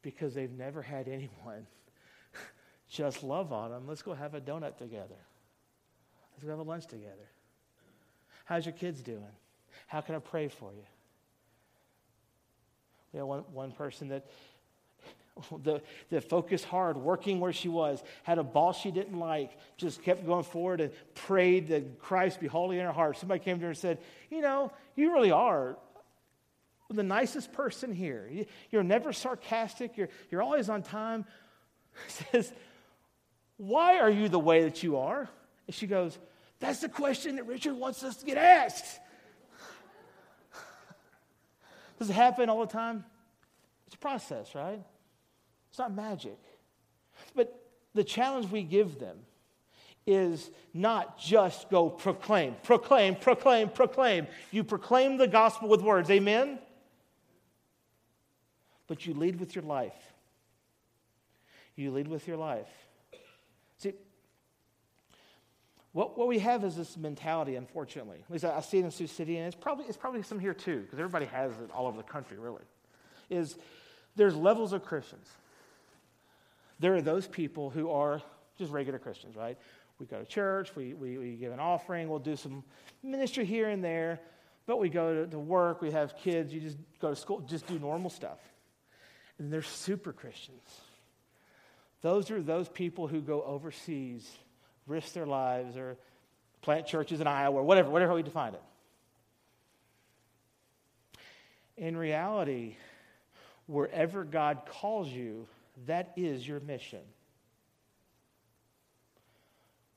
Because 0.02 0.34
they've 0.34 0.52
never 0.52 0.82
had 0.82 1.08
anyone 1.08 1.66
just 2.90 3.24
love 3.24 3.52
on 3.52 3.72
them. 3.72 3.88
Let's 3.88 4.02
go 4.02 4.14
have 4.14 4.36
a 4.36 4.42
donut 4.42 4.78
together. 4.78 5.16
Let's 6.36 6.44
go 6.44 6.50
have 6.50 6.60
a 6.60 6.64
lunch 6.64 6.86
together. 6.88 7.30
How's 8.46 8.66
your 8.66 8.74
kids 8.74 9.02
doing? 9.02 9.24
How 9.88 10.02
can 10.02 10.16
I 10.16 10.20
pray 10.20 10.50
for 10.50 10.72
you? 10.74 10.84
We 13.14 13.20
had 13.20 13.26
one, 13.26 13.46
one 13.54 13.72
person 13.72 14.10
that 14.10 14.26
the, 15.64 15.82
the 16.10 16.22
focused 16.22 16.66
hard, 16.66 16.98
working 16.98 17.40
where 17.40 17.54
she 17.54 17.68
was, 17.68 18.04
had 18.24 18.38
a 18.38 18.44
boss 18.44 18.80
she 18.80 18.92
didn't 18.92 19.18
like, 19.18 19.58
just 19.78 20.02
kept 20.04 20.26
going 20.26 20.44
forward 20.44 20.82
and 20.82 20.92
prayed 21.14 21.70
that 21.70 22.00
Christ 22.00 22.40
be 22.40 22.48
holy 22.48 22.80
in 22.80 22.86
her 22.86 22.92
heart. 22.92 23.18
Somebody 23.18 23.40
came 23.40 23.58
to 23.58 23.64
her 23.64 23.70
and 23.70 23.78
said, 23.78 24.00
You 24.30 24.42
know, 24.42 24.72
you 24.96 25.14
really 25.14 25.32
are 25.32 25.78
the 26.90 27.04
nicest 27.04 27.52
person 27.54 27.94
here. 27.94 28.30
You're 28.72 28.84
never 28.84 29.12
sarcastic, 29.12 29.98
you're, 29.98 30.10
you're 30.30 30.42
always 30.42 30.70
on 30.70 30.84
time. 30.84 31.26
says, 32.08 32.52
Why 33.58 34.00
are 34.00 34.10
you 34.10 34.30
the 34.30 34.40
way 34.40 34.64
that 34.64 34.84
you 34.84 34.98
are? 34.98 35.30
And 35.68 35.76
she 35.76 35.88
goes, 35.88 36.18
That's 36.60 36.80
the 36.80 36.90
question 36.90 37.36
that 37.38 37.46
Richard 37.46 37.76
wants 37.76 38.04
us 38.04 38.18
to 38.18 38.26
get 38.26 38.38
asked. 38.38 39.00
Does 42.00 42.10
it 42.10 42.14
happen 42.14 42.50
all 42.50 42.62
the 42.62 42.72
time? 42.72 43.06
It's 43.88 43.96
a 43.96 44.00
process, 44.00 44.56
right? 44.56 44.82
It's 45.70 45.80
not 45.80 45.94
magic. 45.94 46.38
But 47.36 47.62
the 47.94 48.04
challenge 48.04 48.50
we 48.52 48.64
give 48.64 49.00
them 49.00 49.18
is 50.08 50.52
not 50.74 51.18
just 51.18 51.70
go 51.70 51.90
proclaim, 51.90 52.56
proclaim, 52.64 53.16
proclaim, 53.16 53.70
proclaim. 53.70 54.28
You 54.52 54.64
proclaim 54.64 55.18
the 55.18 55.28
gospel 55.28 55.68
with 55.68 55.82
words, 55.82 56.12
amen? 56.12 56.60
But 58.88 59.06
you 59.06 59.14
lead 59.14 59.40
with 59.40 59.56
your 59.56 59.64
life. 59.64 60.14
You 61.76 61.92
lead 61.92 62.08
with 62.08 62.28
your 62.28 62.38
life. 62.38 62.70
See, 63.80 63.94
what, 65.96 66.18
what 66.18 66.28
we 66.28 66.40
have 66.40 66.66
is 66.66 66.76
this 66.76 66.98
mentality, 66.98 67.56
unfortunately. 67.56 68.18
At 68.22 68.30
least 68.30 68.44
I, 68.44 68.58
I 68.58 68.60
see 68.60 68.80
it 68.80 68.84
in 68.84 68.92
Sioux 68.92 69.08
City, 69.08 69.38
and 69.38 69.48
it's 69.48 69.56
probably, 69.56 69.86
it's 69.86 69.96
probably 69.96 70.24
some 70.24 70.40
here 70.40 70.54
too, 70.54 70.82
because 70.82 71.00
everybody 71.00 71.26
has 71.28 71.54
it 71.54 71.72
all 71.74 71.88
over 71.88 71.96
the 71.96 72.04
country, 72.04 72.38
really. 72.38 72.64
Is 73.30 73.56
there's 74.18 74.36
levels 74.36 74.74
of 74.74 74.84
Christians. 74.84 75.26
There 76.82 76.96
are 76.96 77.02
those 77.02 77.30
people 77.30 77.70
who 77.70 77.92
are 77.92 78.22
just 78.58 78.74
regular 78.74 79.00
Christians, 79.00 79.38
right? 79.38 79.58
We 79.98 80.06
go 80.06 80.20
to 80.20 80.26
church, 80.26 80.76
we, 80.76 80.94
we, 80.94 81.18
we 81.18 81.36
give 81.36 81.54
an 81.54 81.62
offering, 81.62 82.10
we'll 82.10 82.20
do 82.20 82.36
some 82.36 82.66
ministry 83.02 83.46
here 83.46 83.70
and 83.70 83.82
there, 83.82 84.20
but 84.66 84.80
we 84.82 84.90
go 84.90 85.24
to, 85.24 85.32
to 85.32 85.40
work, 85.40 85.82
we 85.82 85.92
have 85.92 86.18
kids, 86.18 86.54
you 86.54 86.60
just 86.60 86.78
go 87.00 87.12
to 87.12 87.16
school, 87.16 87.40
just 87.40 87.68
do 87.68 87.80
normal 87.80 88.10
stuff. 88.10 88.40
And 89.40 89.52
they're 89.52 89.62
super 89.62 90.12
Christians. 90.12 90.82
Those 92.02 92.32
are 92.32 92.42
those 92.42 92.68
people 92.68 93.08
who 93.08 93.22
go 93.22 93.42
overseas, 93.44 94.30
risk 94.88 95.14
their 95.14 95.26
lives, 95.26 95.78
or 95.78 95.98
plant 96.62 96.88
churches 96.88 97.22
in 97.22 97.28
Iowa, 97.28 97.60
or 97.60 97.64
whatever, 97.64 97.90
whatever 97.90 98.14
we 98.14 98.24
define 98.24 98.54
it. 98.54 98.62
In 101.78 101.98
reality, 101.98 102.78
wherever 103.68 104.24
God 104.24 104.62
calls 104.68 105.10
you, 105.10 105.48
that 105.88 106.14
is 106.16 106.48
your 106.48 106.60
mission. 106.62 107.02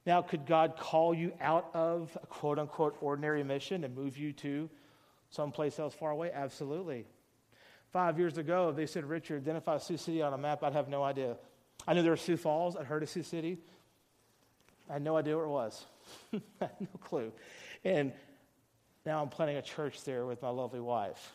Now, 0.06 0.22
could 0.22 0.46
God 0.46 0.76
call 0.78 1.12
you 1.12 1.32
out 1.40 1.68
of 1.74 2.16
a 2.22 2.26
quote 2.26 2.58
unquote 2.58 2.96
ordinary 3.00 3.44
mission 3.44 3.84
and 3.84 3.94
move 3.94 4.16
you 4.16 4.32
to 4.32 4.70
someplace 5.28 5.78
else 5.78 5.94
far 5.94 6.10
away? 6.10 6.30
Absolutely. 6.32 7.04
Five 7.92 8.18
years 8.18 8.38
ago, 8.38 8.72
they 8.72 8.86
said, 8.86 9.04
Richard, 9.04 9.42
identify 9.42 9.78
Sioux 9.78 9.98
City 9.98 10.22
on 10.22 10.32
a 10.32 10.38
map, 10.38 10.62
I'd 10.62 10.72
have 10.72 10.88
no 10.88 11.02
idea. 11.02 11.36
I 11.86 11.94
knew 11.94 12.02
there 12.02 12.12
were 12.12 12.16
Sioux 12.16 12.36
Falls. 12.36 12.76
I'd 12.76 12.86
heard 12.86 13.02
of 13.02 13.08
Sioux 13.08 13.22
City. 13.22 13.58
I 14.88 14.94
had 14.94 15.02
no 15.02 15.16
idea 15.16 15.36
where 15.36 15.46
it 15.46 15.50
was. 15.50 15.84
I 16.32 16.38
had 16.60 16.80
no 16.80 16.88
clue. 17.00 17.32
And 17.84 18.12
now 19.04 19.22
I'm 19.22 19.28
planning 19.28 19.56
a 19.56 19.62
church 19.62 20.04
there 20.04 20.26
with 20.26 20.42
my 20.42 20.48
lovely 20.48 20.80
wife. 20.80 21.32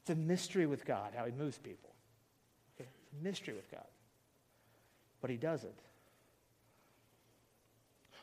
It's 0.00 0.10
a 0.10 0.14
mystery 0.14 0.66
with 0.66 0.84
God 0.84 1.12
how 1.16 1.24
He 1.24 1.32
moves 1.32 1.58
people. 1.58 1.90
Okay? 2.76 2.88
It's 3.02 3.12
a 3.20 3.24
mystery 3.24 3.54
with 3.54 3.70
God. 3.70 3.86
But 5.20 5.30
He 5.30 5.36
does 5.36 5.64
it. 5.64 5.78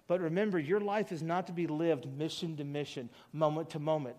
But 0.07 0.19
remember, 0.19 0.59
your 0.59 0.81
life 0.81 1.11
is 1.11 1.23
not 1.23 1.47
to 1.47 1.53
be 1.53 1.65
lived 1.65 2.05
mission 2.17 2.57
to 2.57 2.63
mission, 2.63 3.09
moment 3.31 3.69
to 3.71 3.79
moment 3.79 4.17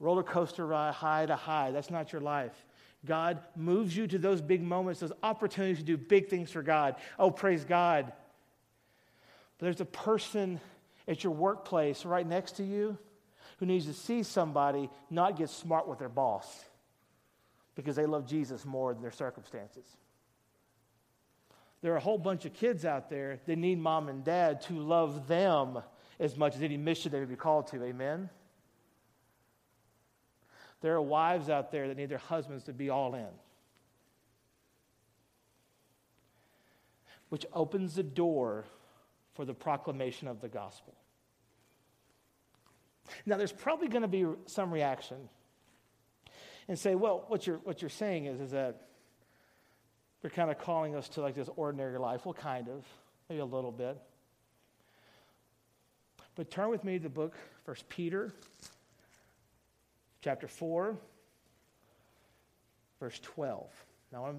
roller 0.00 0.22
coaster 0.22 0.66
ride, 0.66 0.94
high 0.94 1.26
to 1.26 1.36
high. 1.36 1.70
That's 1.70 1.90
not 1.90 2.12
your 2.12 2.20
life. 2.20 2.64
God 3.04 3.40
moves 3.56 3.96
you 3.96 4.06
to 4.08 4.18
those 4.18 4.40
big 4.40 4.62
moments, 4.62 5.00
those 5.00 5.12
opportunities 5.22 5.78
to 5.78 5.84
do 5.84 5.96
big 5.96 6.28
things 6.28 6.50
for 6.50 6.62
God. 6.62 6.96
Oh, 7.18 7.30
praise 7.30 7.64
God. 7.64 8.12
But 9.58 9.66
there's 9.66 9.80
a 9.80 9.84
person 9.84 10.60
at 11.06 11.24
your 11.24 11.32
workplace 11.32 12.04
right 12.04 12.26
next 12.26 12.52
to 12.52 12.64
you 12.64 12.96
who 13.58 13.66
needs 13.66 13.86
to 13.86 13.92
see 13.92 14.22
somebody 14.22 14.88
not 15.10 15.36
get 15.36 15.50
smart 15.50 15.88
with 15.88 15.98
their 15.98 16.08
boss 16.08 16.64
because 17.74 17.96
they 17.96 18.06
love 18.06 18.26
Jesus 18.26 18.64
more 18.64 18.92
than 18.92 19.02
their 19.02 19.10
circumstances. 19.10 19.84
There 21.80 21.92
are 21.92 21.96
a 21.96 22.00
whole 22.00 22.18
bunch 22.18 22.44
of 22.44 22.54
kids 22.54 22.84
out 22.84 23.08
there 23.08 23.40
that 23.46 23.56
need 23.56 23.78
mom 23.78 24.08
and 24.08 24.24
dad 24.24 24.62
to 24.62 24.74
love 24.74 25.28
them 25.28 25.78
as 26.20 26.36
much 26.36 26.56
as 26.56 26.62
any 26.62 26.76
mission 26.76 27.12
they 27.12 27.20
would 27.20 27.28
be 27.28 27.36
called 27.36 27.68
to. 27.68 27.82
Amen? 27.84 28.28
There 30.80 30.94
are 30.94 31.02
wives 31.02 31.48
out 31.48 31.72
there 31.72 31.88
that 31.88 31.96
need 31.96 32.08
their 32.08 32.18
husbands 32.18 32.64
to 32.64 32.72
be 32.72 32.90
all 32.90 33.14
in. 33.14 33.26
Which 37.28 37.46
opens 37.52 37.94
the 37.94 38.02
door 38.02 38.64
for 39.38 39.44
the 39.44 39.54
proclamation 39.54 40.26
of 40.26 40.40
the 40.40 40.48
gospel. 40.48 40.92
Now, 43.24 43.36
there's 43.36 43.52
probably 43.52 43.86
going 43.86 44.02
to 44.02 44.08
be 44.08 44.26
some 44.46 44.72
reaction 44.72 45.28
and 46.66 46.76
say, 46.76 46.96
well, 46.96 47.24
what 47.28 47.46
you're, 47.46 47.58
what 47.58 47.80
you're 47.80 47.88
saying 47.88 48.26
is, 48.26 48.40
is 48.40 48.50
that 48.50 48.88
you're 50.24 50.30
kind 50.30 50.50
of 50.50 50.58
calling 50.58 50.96
us 50.96 51.08
to 51.10 51.20
like 51.20 51.36
this 51.36 51.48
ordinary 51.54 52.00
life. 52.00 52.26
Well, 52.26 52.34
kind 52.34 52.68
of, 52.68 52.84
maybe 53.28 53.40
a 53.40 53.44
little 53.44 53.70
bit. 53.70 53.96
But 56.34 56.50
turn 56.50 56.68
with 56.68 56.82
me 56.82 56.94
to 56.94 57.04
the 57.04 57.08
book, 57.08 57.36
First 57.64 57.88
Peter 57.88 58.32
chapter 60.20 60.48
4, 60.48 60.96
verse 62.98 63.20
12. 63.22 63.70
Now, 64.12 64.34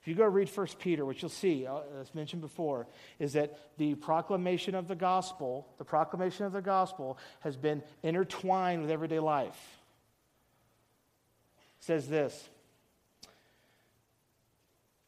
if 0.00 0.06
you 0.06 0.14
go 0.14 0.24
read 0.24 0.48
1 0.48 0.66
Peter, 0.78 1.04
what 1.04 1.20
you'll 1.20 1.28
see, 1.28 1.66
uh, 1.66 1.80
as 2.00 2.14
mentioned 2.14 2.40
before, 2.40 2.86
is 3.18 3.32
that 3.32 3.58
the 3.78 3.94
proclamation 3.96 4.74
of 4.74 4.88
the 4.88 4.94
gospel, 4.94 5.66
the 5.78 5.84
proclamation 5.84 6.46
of 6.46 6.52
the 6.52 6.62
gospel 6.62 7.18
has 7.40 7.56
been 7.56 7.82
intertwined 8.02 8.82
with 8.82 8.90
everyday 8.90 9.18
life. 9.18 9.78
It 11.80 11.84
says 11.84 12.08
this 12.08 12.48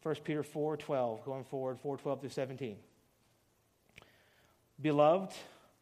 1 0.02 0.14
Peter 0.24 0.42
4 0.42 0.76
12, 0.76 1.24
going 1.24 1.44
forward, 1.44 1.78
4 1.78 1.96
12 1.96 2.20
through 2.20 2.30
17. 2.30 2.76
Beloved, 4.80 5.32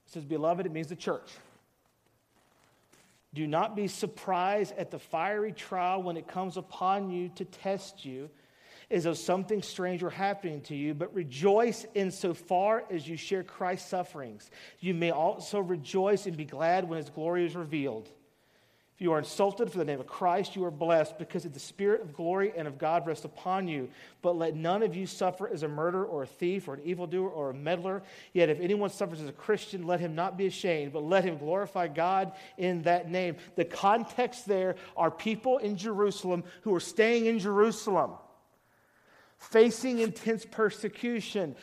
says 0.07 0.25
beloved, 0.25 0.67
it 0.67 0.73
means 0.73 0.89
the 0.89 0.97
church. 0.97 1.31
Do 3.35 3.47
not 3.47 3.77
be 3.77 3.89
surprised 3.89 4.75
at 4.77 4.91
the 4.91 4.99
fiery 4.99 5.53
trial 5.53 6.03
when 6.03 6.17
it 6.17 6.27
comes 6.27 6.57
upon 6.57 7.11
you 7.11 7.29
to 7.37 7.45
test 7.45 8.05
you, 8.05 8.31
as 8.91 9.05
though 9.05 9.15
something 9.15 9.63
strange 9.63 10.03
were 10.03 10.11
happening 10.11 10.63
to 10.63 10.75
you, 10.75 10.95
but 10.95 11.15
rejoice 11.15 11.87
insofar 11.95 12.85
as 12.91 13.07
you 13.07 13.17
share 13.17 13.43
Christ's 13.43 13.91
sufferings. 13.91 14.51
You 14.81 14.95
may 14.95 15.11
also 15.11 15.61
rejoice 15.61 16.27
and 16.27 16.37
be 16.37 16.47
glad 16.47 16.89
when 16.89 16.97
his 16.99 17.11
glory 17.11 17.45
is 17.45 17.55
revealed. 17.55 18.09
If 18.99 19.03
you 19.03 19.13
are 19.13 19.19
insulted 19.21 19.71
for 19.71 19.79
the 19.79 19.85
name 19.85 20.01
of 20.01 20.09
Christ, 20.09 20.57
you 20.57 20.65
are 20.65 20.73
blessed 20.73 21.19
because 21.19 21.45
the 21.45 21.61
Spirit 21.61 22.01
of 22.01 22.13
glory 22.13 22.53
and 22.57 22.67
of 22.67 22.79
God 22.79 23.07
rests 23.07 23.25
upon 23.25 23.69
you. 23.69 23.91
But 24.23 24.37
let 24.37 24.57
none 24.57 24.83
of 24.83 24.97
you 24.97 25.07
suffer 25.07 25.49
as 25.49 25.63
a 25.63 25.69
murderer 25.69 26.05
or 26.05 26.25
a 26.25 26.27
thief 26.27 26.67
or 26.67 26.75
an 26.75 26.81
evildoer 26.83 27.29
or 27.29 27.51
a 27.51 27.55
meddler. 27.55 28.03
Yet 28.33 28.49
if 28.49 28.59
anyone 28.59 28.91
suffers 28.91 29.21
as 29.21 29.29
a 29.29 29.33
Christian, 29.33 29.87
let 29.87 30.01
him 30.01 30.17
not 30.17 30.37
be 30.37 30.47
ashamed, 30.47 30.93
but 30.93 31.05
let 31.05 31.23
him 31.23 31.39
glorify 31.39 31.87
God 31.87 32.33
in 32.57 32.83
that 32.83 33.09
name. 33.09 33.37
The 33.55 33.65
context 33.65 34.49
there 34.49 34.75
are 34.97 35.13
people 35.13 35.59
in 35.59 35.77
Jerusalem 35.77 36.43
who 36.63 36.75
are 36.75 36.81
staying 36.81 37.27
in 37.27 37.39
Jerusalem, 37.39 38.15
facing 39.39 39.99
intense 40.01 40.45
persecution. 40.45 41.57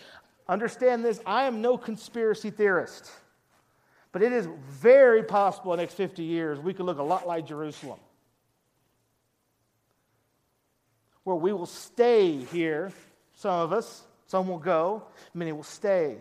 Understand 0.48 1.04
this 1.04 1.20
I 1.26 1.44
am 1.44 1.62
no 1.62 1.78
conspiracy 1.78 2.50
theorist. 2.50 3.12
But 4.12 4.22
it 4.22 4.32
is 4.32 4.48
very 4.70 5.24
possible 5.24 5.74
in 5.74 5.78
the 5.78 5.84
next 5.84 5.96
50 5.96 6.24
years 6.24 6.60
we 6.60 6.74
could 6.74 6.86
look 6.86 7.00
a 7.00 7.04
lot 7.04 7.28
like 7.28 7.46
Jerusalem. 7.46 8.00
Where 11.24 11.36
we 11.36 11.52
will 11.52 11.66
stay 11.66 12.38
here, 12.38 12.92
some 13.34 13.52
of 13.52 13.74
us, 13.74 14.04
some 14.28 14.48
will 14.48 14.60
go, 14.60 15.04
many 15.34 15.52
will 15.52 15.64
stay. 15.64 16.18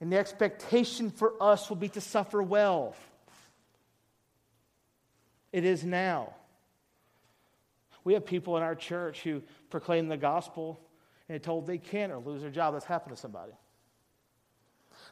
And 0.00 0.10
the 0.10 0.16
expectation 0.16 1.10
for 1.10 1.34
us 1.40 1.68
will 1.68 1.76
be 1.76 1.90
to 1.90 2.00
suffer 2.00 2.42
well. 2.42 2.96
It 5.52 5.64
is 5.64 5.84
now. 5.84 6.34
We 8.04 8.14
have 8.14 8.24
people 8.24 8.56
in 8.56 8.62
our 8.62 8.74
church 8.74 9.22
who 9.22 9.42
proclaim 9.68 10.08
the 10.08 10.16
gospel 10.16 10.80
and 11.28 11.36
are 11.36 11.38
told 11.38 11.66
they 11.66 11.78
can't 11.78 12.12
or 12.12 12.18
lose 12.18 12.42
their 12.42 12.50
job. 12.50 12.74
That's 12.74 12.84
happened 12.84 13.14
to 13.14 13.20
somebody. 13.20 13.52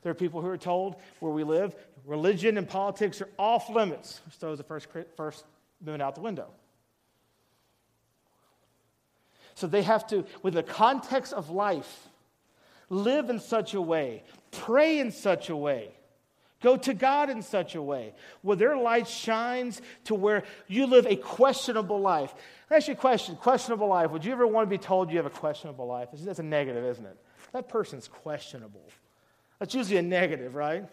There 0.03 0.11
are 0.11 0.15
people 0.15 0.41
who 0.41 0.49
are 0.49 0.59
told 0.59 0.97
where 1.21 1.33
we 1.33 1.45
live, 1.45 1.75
religion 2.05 2.59
and 2.59 2.69
politics 2.69 3.21
are 3.21 3.29
off 3.39 3.69
limits. 3.69 4.21
Which 4.25 4.35
throws 4.35 4.59
the 4.59 4.65
first, 4.65 4.89
first 5.17 5.45
Amendment 5.81 6.03
out 6.03 6.15
the 6.15 6.21
window. 6.21 6.49
So 9.55 9.67
they 9.67 9.83
have 9.83 10.07
to, 10.09 10.25
with 10.43 10.55
the 10.55 10.63
context 10.63 11.33
of 11.33 11.51
life, 11.51 12.09
live 12.89 13.31
in 13.31 13.39
such 13.39 13.75
a 13.75 13.81
way, 13.81 14.25
pray 14.51 14.99
in 14.99 15.11
such 15.11 15.51
a 15.51 15.57
way, 15.57 15.91
go 16.63 16.77
to 16.77 16.95
God 16.95 17.31
in 17.31 17.43
such 17.43 17.75
a 17.75 17.83
way, 17.83 18.15
where 18.43 18.57
their 18.57 18.77
light 18.77 19.09
shines 19.09 19.81
to 20.05 20.15
where 20.15 20.45
you 20.67 20.87
live 20.87 21.07
a 21.07 21.17
questionable 21.17 22.01
life. 22.01 22.35
Let 22.71 22.79
ask 22.79 22.89
you 22.89 22.95
a 22.95 22.97
question 22.97 23.37
questionable 23.37 23.89
life. 23.89 24.11
Would 24.11 24.25
you 24.25 24.33
ever 24.33 24.47
want 24.47 24.67
to 24.67 24.71
be 24.71 24.79
told 24.79 25.11
you 25.11 25.17
have 25.17 25.27
a 25.27 25.31
questionable 25.31 25.87
life? 25.87 26.09
That's 26.13 26.39
a 26.39 26.43
negative, 26.43 26.85
isn't 26.85 27.07
it? 27.07 27.17
That 27.53 27.69
person's 27.69 28.09
questionable. 28.09 28.83
That's 29.59 29.75
usually 29.75 29.97
a 29.97 30.03
negative, 30.03 30.55
right? 30.55 30.89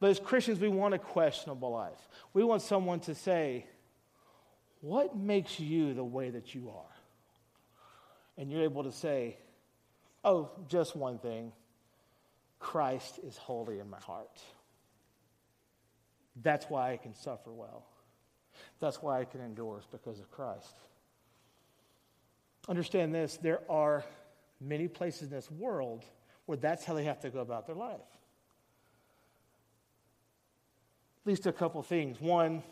But 0.00 0.10
as 0.10 0.20
Christians, 0.20 0.58
we 0.58 0.68
want 0.68 0.94
a 0.94 0.98
questionable 0.98 1.70
life. 1.70 2.08
We 2.32 2.44
want 2.44 2.62
someone 2.62 3.00
to 3.00 3.14
say, 3.14 3.66
What 4.80 5.16
makes 5.16 5.60
you 5.60 5.94
the 5.94 6.04
way 6.04 6.30
that 6.30 6.54
you 6.54 6.70
are? 6.70 6.94
And 8.36 8.50
you're 8.50 8.64
able 8.64 8.84
to 8.84 8.92
say, 8.92 9.38
Oh, 10.24 10.50
just 10.68 10.96
one 10.96 11.18
thing 11.18 11.52
Christ 12.64 13.20
is 13.22 13.36
holy 13.36 13.78
in 13.78 13.90
my 13.90 14.00
heart. 14.00 14.40
That's 16.42 16.64
why 16.70 16.94
I 16.94 16.96
can 16.96 17.14
suffer 17.14 17.52
well. 17.52 17.84
That's 18.80 19.02
why 19.02 19.20
I 19.20 19.26
can 19.26 19.42
endure, 19.42 19.82
because 19.92 20.18
of 20.18 20.30
Christ. 20.30 20.74
Understand 22.66 23.14
this 23.14 23.36
there 23.36 23.60
are 23.68 24.02
many 24.62 24.88
places 24.88 25.24
in 25.24 25.28
this 25.28 25.50
world 25.50 26.06
where 26.46 26.56
that's 26.56 26.86
how 26.86 26.94
they 26.94 27.04
have 27.04 27.20
to 27.20 27.28
go 27.28 27.40
about 27.40 27.66
their 27.66 27.76
life. 27.76 28.00
At 31.22 31.26
least 31.26 31.46
a 31.46 31.52
couple 31.52 31.82
things. 31.82 32.18
One, 32.18 32.62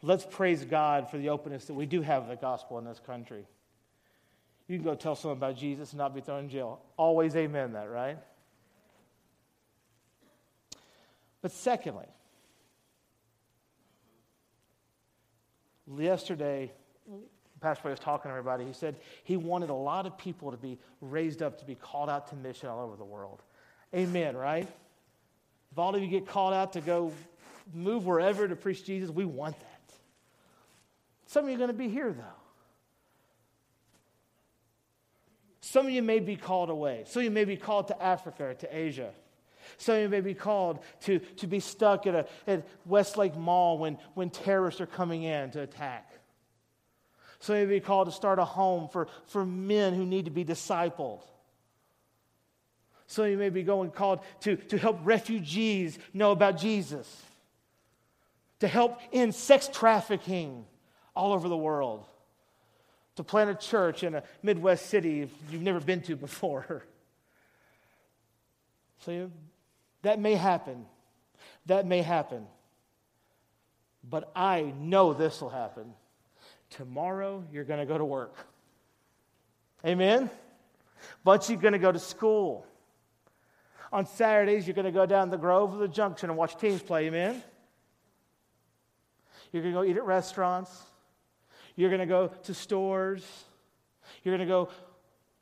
let's 0.00 0.24
praise 0.24 0.64
God 0.64 1.10
for 1.10 1.18
the 1.18 1.28
openness 1.28 1.66
that 1.66 1.74
we 1.74 1.84
do 1.84 2.00
have 2.00 2.22
of 2.22 2.30
the 2.30 2.36
gospel 2.36 2.78
in 2.78 2.86
this 2.86 3.00
country. 3.06 3.44
You 4.66 4.78
can 4.78 4.84
go 4.84 4.94
tell 4.94 5.14
someone 5.14 5.36
about 5.36 5.58
Jesus 5.58 5.92
and 5.92 5.98
not 5.98 6.14
be 6.14 6.22
thrown 6.22 6.44
in 6.44 6.48
jail. 6.48 6.80
Always 6.96 7.36
amen 7.36 7.74
that, 7.74 7.90
right? 7.90 8.16
But 11.46 11.52
secondly, 11.52 12.08
yesterday 15.96 16.72
Pastor 17.60 17.88
was 17.88 18.00
talking 18.00 18.30
to 18.30 18.36
everybody. 18.36 18.64
He 18.64 18.72
said 18.72 18.96
he 19.22 19.36
wanted 19.36 19.70
a 19.70 19.74
lot 19.74 20.06
of 20.06 20.18
people 20.18 20.50
to 20.50 20.56
be 20.56 20.76
raised 21.00 21.42
up 21.42 21.60
to 21.60 21.64
be 21.64 21.76
called 21.76 22.10
out 22.10 22.26
to 22.30 22.34
mission 22.34 22.68
all 22.68 22.84
over 22.84 22.96
the 22.96 23.04
world. 23.04 23.42
Amen, 23.94 24.36
right? 24.36 24.66
If 25.70 25.78
all 25.78 25.94
of 25.94 26.02
you 26.02 26.08
get 26.08 26.26
called 26.26 26.52
out 26.52 26.72
to 26.72 26.80
go 26.80 27.12
move 27.72 28.06
wherever 28.06 28.48
to 28.48 28.56
preach 28.56 28.84
Jesus, 28.84 29.08
we 29.10 29.24
want 29.24 29.56
that. 29.60 29.94
Some 31.26 31.44
of 31.44 31.50
you 31.50 31.54
are 31.54 31.58
going 31.58 31.70
to 31.70 31.74
be 31.74 31.88
here, 31.88 32.12
though. 32.12 32.24
Some 35.60 35.86
of 35.86 35.92
you 35.92 36.02
may 36.02 36.18
be 36.18 36.34
called 36.34 36.70
away. 36.70 37.04
Some 37.06 37.20
of 37.20 37.24
you 37.24 37.30
may 37.30 37.44
be 37.44 37.56
called 37.56 37.86
to 37.86 38.02
Africa 38.02 38.46
or 38.46 38.54
to 38.54 38.76
Asia. 38.76 39.12
Some 39.78 39.96
of 39.96 40.02
you 40.02 40.08
may 40.08 40.20
be 40.20 40.34
called 40.34 40.80
to, 41.02 41.18
to 41.18 41.46
be 41.46 41.60
stuck 41.60 42.06
at, 42.06 42.14
a, 42.14 42.26
at 42.46 42.66
Westlake 42.84 43.36
Mall 43.36 43.78
when, 43.78 43.98
when 44.14 44.30
terrorists 44.30 44.80
are 44.80 44.86
coming 44.86 45.22
in 45.22 45.50
to 45.52 45.62
attack. 45.62 46.10
Some 47.40 47.56
you 47.56 47.66
may 47.66 47.74
be 47.74 47.80
called 47.80 48.08
to 48.08 48.12
start 48.12 48.38
a 48.38 48.44
home 48.44 48.88
for, 48.88 49.08
for 49.26 49.44
men 49.44 49.94
who 49.94 50.04
need 50.04 50.24
to 50.24 50.30
be 50.30 50.44
discipled. 50.44 51.22
Some 53.06 53.26
of 53.26 53.30
you 53.30 53.36
may 53.36 53.50
be 53.50 53.62
going 53.62 53.90
called 53.90 54.20
to, 54.40 54.56
to 54.56 54.78
help 54.78 54.98
refugees 55.04 55.98
know 56.12 56.32
about 56.32 56.58
Jesus, 56.58 57.22
to 58.60 58.68
help 58.68 59.00
end 59.12 59.34
sex 59.34 59.68
trafficking 59.72 60.64
all 61.14 61.32
over 61.32 61.48
the 61.48 61.56
world, 61.56 62.04
to 63.16 63.22
plant 63.22 63.50
a 63.50 63.54
church 63.54 64.02
in 64.02 64.14
a 64.14 64.22
Midwest 64.42 64.86
city 64.86 65.28
you've 65.50 65.62
never 65.62 65.80
been 65.80 66.02
to 66.02 66.16
before. 66.16 66.84
So 69.00 69.30
that 70.06 70.20
may 70.20 70.36
happen. 70.36 70.86
That 71.66 71.84
may 71.84 72.00
happen. 72.00 72.46
But 74.08 74.30
I 74.36 74.72
know 74.78 75.12
this 75.12 75.40
will 75.40 75.50
happen. 75.50 75.94
Tomorrow, 76.70 77.42
you're 77.52 77.64
going 77.64 77.80
to 77.80 77.86
go 77.86 77.98
to 77.98 78.04
work. 78.04 78.36
Amen? 79.84 80.30
Bunch 81.24 81.50
you 81.50 81.58
are 81.58 81.60
going 81.60 81.72
to 81.72 81.80
go 81.80 81.90
to 81.90 81.98
school. 81.98 82.64
On 83.92 84.06
Saturdays, 84.06 84.64
you're 84.64 84.74
going 84.74 84.84
to 84.84 84.92
go 84.92 85.06
down 85.06 85.28
the 85.28 85.36
Grove 85.36 85.74
or 85.74 85.78
the 85.78 85.88
Junction 85.88 86.30
and 86.30 86.38
watch 86.38 86.56
teams 86.56 86.80
play. 86.82 87.06
Amen? 87.06 87.42
You're 89.50 89.62
going 89.64 89.74
to 89.74 89.80
go 89.80 89.84
eat 89.84 89.96
at 89.96 90.04
restaurants. 90.04 90.70
You're 91.74 91.90
going 91.90 91.98
to 91.98 92.06
go 92.06 92.28
to 92.44 92.54
stores. 92.54 93.24
You're 94.22 94.36
going 94.36 94.46
to 94.46 94.52
go 94.52 94.68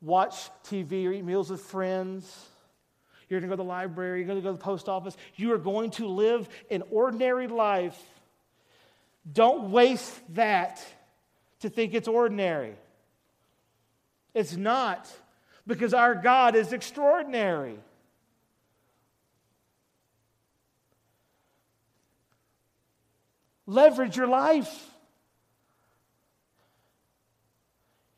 watch 0.01 0.49
TV 0.63 1.05
or 1.05 1.11
eat 1.11 1.23
meals 1.23 1.51
with 1.51 1.61
friends. 1.61 2.49
You're 3.29 3.39
going 3.39 3.49
to 3.49 3.55
go 3.55 3.61
to 3.61 3.63
the 3.63 3.69
library. 3.69 4.19
You're 4.19 4.27
going 4.27 4.39
to 4.39 4.43
go 4.43 4.51
to 4.51 4.57
the 4.57 4.63
post 4.63 4.87
office. 4.87 5.17
You 5.35 5.53
are 5.53 5.57
going 5.57 5.91
to 5.91 6.07
live 6.07 6.47
an 6.69 6.83
ordinary 6.91 7.47
life. 7.47 7.99
Don't 9.31 9.71
waste 9.71 10.13
that 10.35 10.85
to 11.61 11.69
think 11.69 11.93
it's 11.93 12.07
ordinary. 12.07 12.75
It's 14.33 14.55
not, 14.55 15.09
because 15.65 15.93
our 15.93 16.13
God 16.13 16.55
is 16.55 16.73
extraordinary. 16.73 17.79
Leverage 23.65 24.15
your 24.15 24.27
life. 24.27 24.91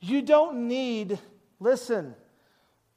You 0.01 0.21
don't 0.21 0.67
need, 0.67 1.19
listen, 1.59 2.15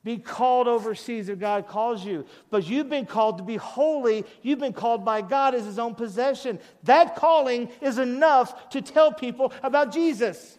be 0.03 0.17
called 0.17 0.67
overseas 0.67 1.29
if 1.29 1.39
God 1.39 1.69
calls 1.69 2.05
you. 2.05 2.25
But 2.49 2.67
you've 2.67 2.89
been 2.89 3.05
called 3.05 3.39
to 3.39 3.45
be 3.45 3.57
holy. 3.57 4.25
You've 4.43 4.59
been 4.59 4.73
called 4.73 5.05
by 5.05 5.21
God 5.21 5.55
as 5.55 5.67
His 5.67 5.79
own 5.79 5.95
possession. 5.95 6.59
That 6.85 7.17
calling 7.17 7.71
is 7.83 7.99
enough 7.99 8.71
to 8.71 8.81
tell 8.81 9.13
people 9.13 9.53
about 9.63 9.93
Jesus. 9.93 10.59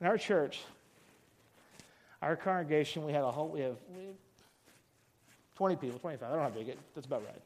In 0.00 0.06
our 0.06 0.18
church, 0.18 0.60
our 2.22 2.34
congregation, 2.34 3.04
we 3.04 3.12
had 3.12 3.22
a 3.22 3.30
whole, 3.30 3.48
we 3.48 3.60
have 3.60 3.76
20 5.56 5.76
people, 5.76 5.98
25. 5.98 6.26
I 6.26 6.28
don't 6.30 6.38
know 6.38 6.42
how 6.42 6.50
big 6.50 6.68
it, 6.68 6.78
that's 6.94 7.06
about 7.06 7.22
right. 7.24 7.42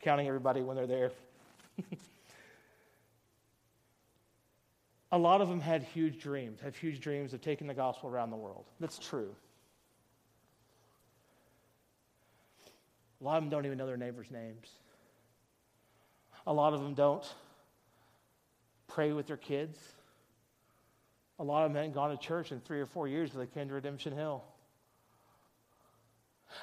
Counting 0.00 0.28
everybody 0.28 0.62
when 0.62 0.76
they're 0.76 0.86
there. 0.86 1.10
a 5.10 5.18
lot 5.18 5.40
of 5.40 5.48
them 5.48 5.60
had 5.60 5.82
huge 5.82 6.20
dreams, 6.20 6.60
have 6.60 6.76
huge 6.76 7.00
dreams 7.00 7.32
of 7.32 7.40
taking 7.40 7.66
the 7.66 7.74
gospel 7.74 8.10
around 8.10 8.30
the 8.30 8.36
world. 8.36 8.64
That's 8.78 8.98
true. 8.98 9.34
A 13.20 13.24
lot 13.24 13.38
of 13.38 13.42
them 13.42 13.50
don't 13.50 13.66
even 13.66 13.78
know 13.78 13.86
their 13.86 13.96
neighbors' 13.96 14.30
names. 14.30 14.68
A 16.46 16.52
lot 16.52 16.72
of 16.72 16.80
them 16.80 16.94
don't 16.94 17.26
pray 18.86 19.12
with 19.12 19.26
their 19.26 19.36
kids. 19.36 19.78
A 21.38 21.44
lot 21.44 21.64
of 21.64 21.70
them 21.70 21.76
hadn't 21.76 21.94
gone 21.94 22.10
to 22.10 22.16
church 22.16 22.52
in 22.52 22.60
three 22.60 22.80
or 22.80 22.86
four 22.86 23.08
years 23.08 23.30
till 23.30 23.40
they 23.40 23.46
came 23.46 23.68
to 23.68 23.74
Redemption 23.74 24.12
Hill. 24.12 24.42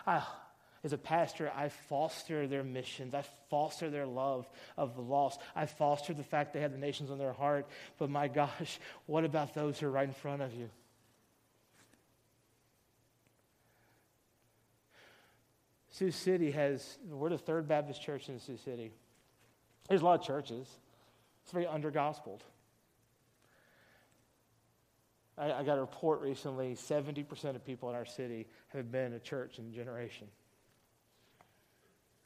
I, 0.06 0.24
as 0.86 0.94
a 0.94 1.00
pastor, 1.00 1.52
I 1.56 1.70
foster 1.70 2.46
their 2.46 2.64
missions. 2.64 3.16
I 3.16 3.24
foster 3.50 3.90
their 3.90 4.06
love 4.06 4.48
of 4.78 4.96
the 4.96 5.02
lost. 5.02 5.42
I 5.56 5.66
foster 5.66 6.14
the 6.14 6.24
fact 6.24 6.54
they 6.54 6.62
have 6.62 6.72
the 6.72 6.78
nations 6.78 7.10
on 7.10 7.18
their 7.18 7.34
heart. 7.34 7.66
But 7.98 8.12
my 8.12 8.28
gosh, 8.28 8.80
what 9.08 9.26
about 9.26 9.56
those 9.56 9.80
who 9.80 9.88
are 9.88 9.92
right 9.92 10.08
in 10.08 10.14
front 10.14 10.44
of 10.44 10.54
you? 10.54 10.70
Sioux 15.90 16.12
City 16.12 16.52
has, 16.52 17.00
we're 17.10 17.30
the 17.30 17.38
third 17.40 17.68
Baptist 17.68 18.04
church 18.04 18.30
in 18.30 18.40
Sioux 18.40 18.58
City. 18.58 18.92
There's 19.90 20.02
a 20.02 20.06
lot 20.06 20.20
of 20.20 20.26
churches. 20.26 20.68
It's 21.44 21.52
very 21.52 21.66
under 21.66 21.90
gospeled. 21.90 22.42
I, 25.36 25.52
I, 25.52 25.64
got 25.64 25.78
a 25.78 25.82
report 25.82 26.22
recently 26.22 26.76
70% 26.76 27.56
of 27.56 27.66
people 27.66 27.90
in 27.90 27.96
our 27.96 28.06
city 28.06 28.46
have 28.68 28.92
been 28.92 29.14
a 29.14 29.20
church 29.20 29.58
in 29.58 29.70
a 29.70 29.72
generation. 29.72 30.28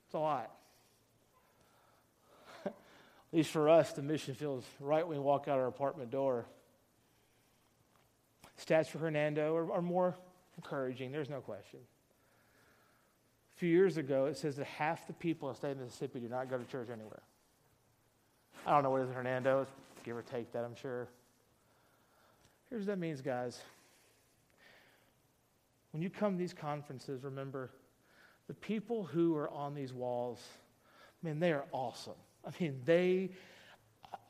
It's 0.09 0.15
a 0.15 0.17
lot. 0.17 0.49
At 2.65 2.73
least 3.31 3.51
for 3.51 3.69
us, 3.69 3.91
the 3.91 4.01
mission 4.01 4.33
feels 4.33 4.65
right 4.79 5.07
when 5.07 5.17
we 5.17 5.23
walk 5.23 5.47
out 5.47 5.59
our 5.59 5.67
apartment 5.67 6.09
door. 6.09 6.47
Stats 8.59 8.87
for 8.87 8.97
Hernando 8.97 9.55
are, 9.55 9.71
are 9.71 9.83
more 9.83 10.15
encouraging, 10.57 11.11
there's 11.11 11.29
no 11.29 11.41
question. 11.41 11.77
A 13.55 13.59
few 13.59 13.69
years 13.69 13.97
ago, 13.97 14.25
it 14.25 14.35
says 14.35 14.55
that 14.55 14.65
half 14.65 15.05
the 15.05 15.13
people 15.13 15.47
in 15.47 15.53
the 15.53 15.57
state 15.59 15.71
of 15.73 15.77
Mississippi 15.77 16.21
do 16.21 16.27
not 16.27 16.49
go 16.49 16.57
to 16.57 16.65
church 16.65 16.87
anywhere. 16.91 17.21
I 18.65 18.71
don't 18.71 18.81
know 18.81 18.89
what 18.89 19.01
is 19.01 19.13
Hernando, 19.13 19.67
give 20.03 20.17
or 20.17 20.23
take 20.23 20.51
that, 20.53 20.63
I'm 20.63 20.75
sure. 20.75 21.07
Here's 22.71 22.81
what 22.81 22.87
that 22.87 22.97
means, 22.97 23.21
guys. 23.21 23.61
When 25.91 26.01
you 26.01 26.09
come 26.09 26.31
to 26.31 26.39
these 26.39 26.53
conferences, 26.53 27.23
remember 27.23 27.69
the 28.49 28.55
people 28.55 29.03
who 29.03 29.35
are 29.35 29.47
on 29.51 29.75
these 29.75 29.93
walls, 29.93 30.41
I 31.23 31.27
mean, 31.27 31.39
they 31.39 31.51
are 31.51 31.65
awesome. 31.71 32.15
I 32.43 32.49
mean, 32.59 32.81
they, 32.83 33.29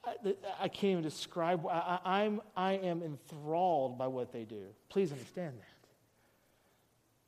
I, 0.06 0.36
I 0.60 0.68
can't 0.68 0.92
even 0.92 1.04
describe, 1.04 1.66
I, 1.66 2.00
I'm, 2.04 2.42
I 2.54 2.74
am 2.74 3.02
enthralled 3.02 3.98
by 3.98 4.08
what 4.08 4.34
they 4.34 4.44
do. 4.44 4.66
Please 4.90 5.14
understand 5.14 5.54
that. 5.58 5.88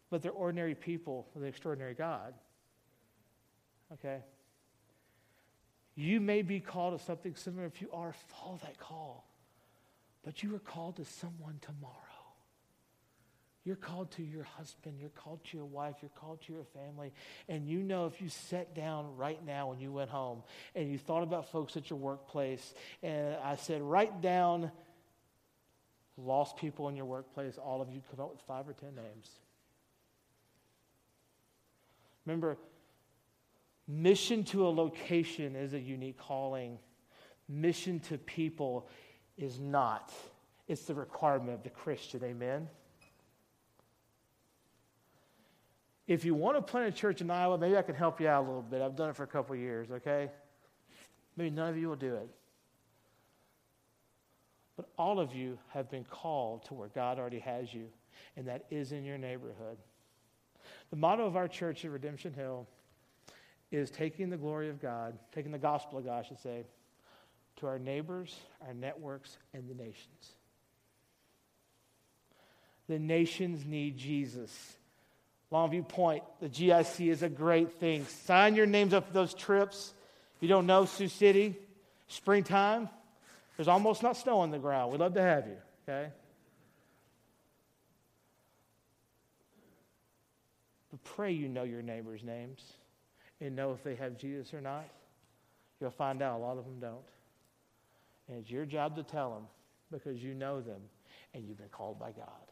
But 0.09 0.21
they're 0.21 0.33
ordinary 0.33 0.75
people 0.75 1.29
with 1.33 1.43
an 1.43 1.47
extraordinary 1.47 1.93
God. 1.93 2.33
Okay? 3.93 4.19
You 5.95 6.19
may 6.19 6.41
be 6.41 6.59
called 6.59 6.99
to 6.99 7.05
something 7.05 7.35
similar. 7.35 7.65
If 7.67 7.81
you 7.81 7.87
are, 7.93 8.13
follow 8.27 8.59
that 8.63 8.77
call. 8.77 9.29
But 10.23 10.43
you 10.43 10.53
are 10.57 10.59
called 10.59 10.97
to 10.97 11.05
someone 11.05 11.57
tomorrow. 11.61 11.95
You're 13.63 13.75
called 13.75 14.11
to 14.13 14.23
your 14.23 14.43
husband, 14.43 14.97
you're 14.99 15.09
called 15.09 15.43
to 15.51 15.57
your 15.57 15.67
wife, 15.67 15.95
you're 16.01 16.09
called 16.15 16.41
to 16.47 16.53
your 16.53 16.63
family. 16.73 17.13
And 17.47 17.67
you 17.67 17.83
know 17.83 18.07
if 18.07 18.19
you 18.19 18.27
sat 18.27 18.73
down 18.73 19.15
right 19.15 19.43
now 19.45 19.69
when 19.69 19.79
you 19.79 19.91
went 19.91 20.09
home 20.09 20.41
and 20.73 20.91
you 20.91 20.97
thought 20.97 21.21
about 21.21 21.51
folks 21.51 21.77
at 21.77 21.89
your 21.89 21.99
workplace, 21.99 22.73
and 23.03 23.35
I 23.43 23.55
said, 23.55 23.81
write 23.83 24.21
down 24.21 24.71
lost 26.17 26.57
people 26.57 26.89
in 26.89 26.95
your 26.95 27.05
workplace, 27.05 27.57
all 27.57 27.81
of 27.81 27.89
you 27.89 28.01
come 28.09 28.23
up 28.23 28.31
with 28.31 28.41
five 28.41 28.67
or 28.67 28.73
ten 28.73 28.95
names. 28.95 29.29
Remember, 32.25 32.57
mission 33.87 34.43
to 34.45 34.67
a 34.67 34.69
location 34.69 35.55
is 35.55 35.73
a 35.73 35.79
unique 35.79 36.17
calling. 36.17 36.77
Mission 37.49 37.99
to 38.01 38.17
people 38.17 38.87
is 39.37 39.59
not. 39.59 40.13
It's 40.67 40.83
the 40.83 40.93
requirement 40.93 41.53
of 41.53 41.63
the 41.63 41.69
Christian. 41.69 42.23
Amen? 42.23 42.67
If 46.11 46.25
you 46.25 46.35
want 46.35 46.57
to 46.57 46.61
plant 46.61 46.89
a 46.89 46.91
church 46.91 47.21
in 47.21 47.31
Iowa, 47.31 47.57
maybe 47.57 47.77
I 47.77 47.83
can 47.83 47.95
help 47.95 48.19
you 48.19 48.27
out 48.27 48.43
a 48.43 48.45
little 48.45 48.61
bit. 48.61 48.81
I've 48.81 48.97
done 48.97 49.11
it 49.11 49.15
for 49.15 49.23
a 49.23 49.27
couple 49.27 49.55
years, 49.55 49.89
okay? 49.89 50.29
Maybe 51.37 51.51
none 51.51 51.69
of 51.69 51.77
you 51.77 51.87
will 51.87 51.95
do 51.95 52.15
it. 52.15 52.27
But 54.75 54.89
all 54.97 55.21
of 55.21 55.33
you 55.33 55.57
have 55.69 55.89
been 55.89 56.03
called 56.03 56.65
to 56.65 56.73
where 56.73 56.89
God 56.89 57.17
already 57.17 57.39
has 57.39 57.73
you, 57.73 57.87
and 58.35 58.49
that 58.49 58.65
is 58.69 58.91
in 58.91 59.05
your 59.05 59.17
neighborhood. 59.17 59.77
The 60.89 60.97
motto 60.97 61.25
of 61.25 61.37
our 61.37 61.47
church 61.47 61.85
at 61.85 61.91
Redemption 61.91 62.33
Hill 62.33 62.67
is 63.71 63.89
taking 63.89 64.29
the 64.29 64.35
glory 64.35 64.67
of 64.67 64.81
God, 64.81 65.17
taking 65.33 65.53
the 65.53 65.59
gospel 65.59 65.99
of 65.99 66.03
God, 66.03 66.25
I 66.25 66.27
should 66.27 66.39
say, 66.39 66.65
to 67.61 67.67
our 67.67 67.79
neighbors, 67.79 68.35
our 68.67 68.73
networks, 68.73 69.37
and 69.53 69.69
the 69.69 69.75
nations. 69.75 70.33
The 72.89 72.99
nations 72.99 73.65
need 73.65 73.97
Jesus. 73.97 74.75
Longview 75.51 75.87
Point, 75.87 76.23
the 76.39 76.47
GIC 76.47 77.11
is 77.11 77.23
a 77.23 77.29
great 77.29 77.73
thing. 77.73 78.05
Sign 78.25 78.55
your 78.55 78.65
names 78.65 78.93
up 78.93 79.07
for 79.07 79.13
those 79.13 79.33
trips. 79.33 79.93
If 80.37 80.43
you 80.43 80.47
don't 80.47 80.65
know 80.65 80.85
Sioux 80.85 81.09
City, 81.09 81.55
springtime, 82.07 82.89
there's 83.57 83.67
almost 83.67 84.01
not 84.01 84.15
snow 84.15 84.39
on 84.39 84.51
the 84.51 84.59
ground. 84.59 84.91
We'd 84.91 85.01
love 85.01 85.13
to 85.15 85.21
have 85.21 85.47
you, 85.47 85.57
okay? 85.87 86.09
But 90.89 91.03
pray 91.03 91.31
you 91.31 91.49
know 91.49 91.63
your 91.63 91.81
neighbors' 91.81 92.23
names 92.23 92.61
and 93.41 93.55
know 93.55 93.73
if 93.73 93.83
they 93.83 93.95
have 93.95 94.17
Jesus 94.17 94.53
or 94.53 94.61
not. 94.61 94.85
You'll 95.79 95.91
find 95.91 96.21
out 96.21 96.37
a 96.37 96.41
lot 96.41 96.57
of 96.57 96.65
them 96.65 96.79
don't. 96.79 96.95
And 98.29 98.39
it's 98.39 98.49
your 98.49 98.65
job 98.65 98.95
to 98.95 99.03
tell 99.03 99.33
them 99.33 99.47
because 99.91 100.23
you 100.23 100.33
know 100.33 100.61
them 100.61 100.81
and 101.33 101.43
you've 101.45 101.57
been 101.57 101.69
called 101.69 101.99
by 101.99 102.11
God. 102.11 102.50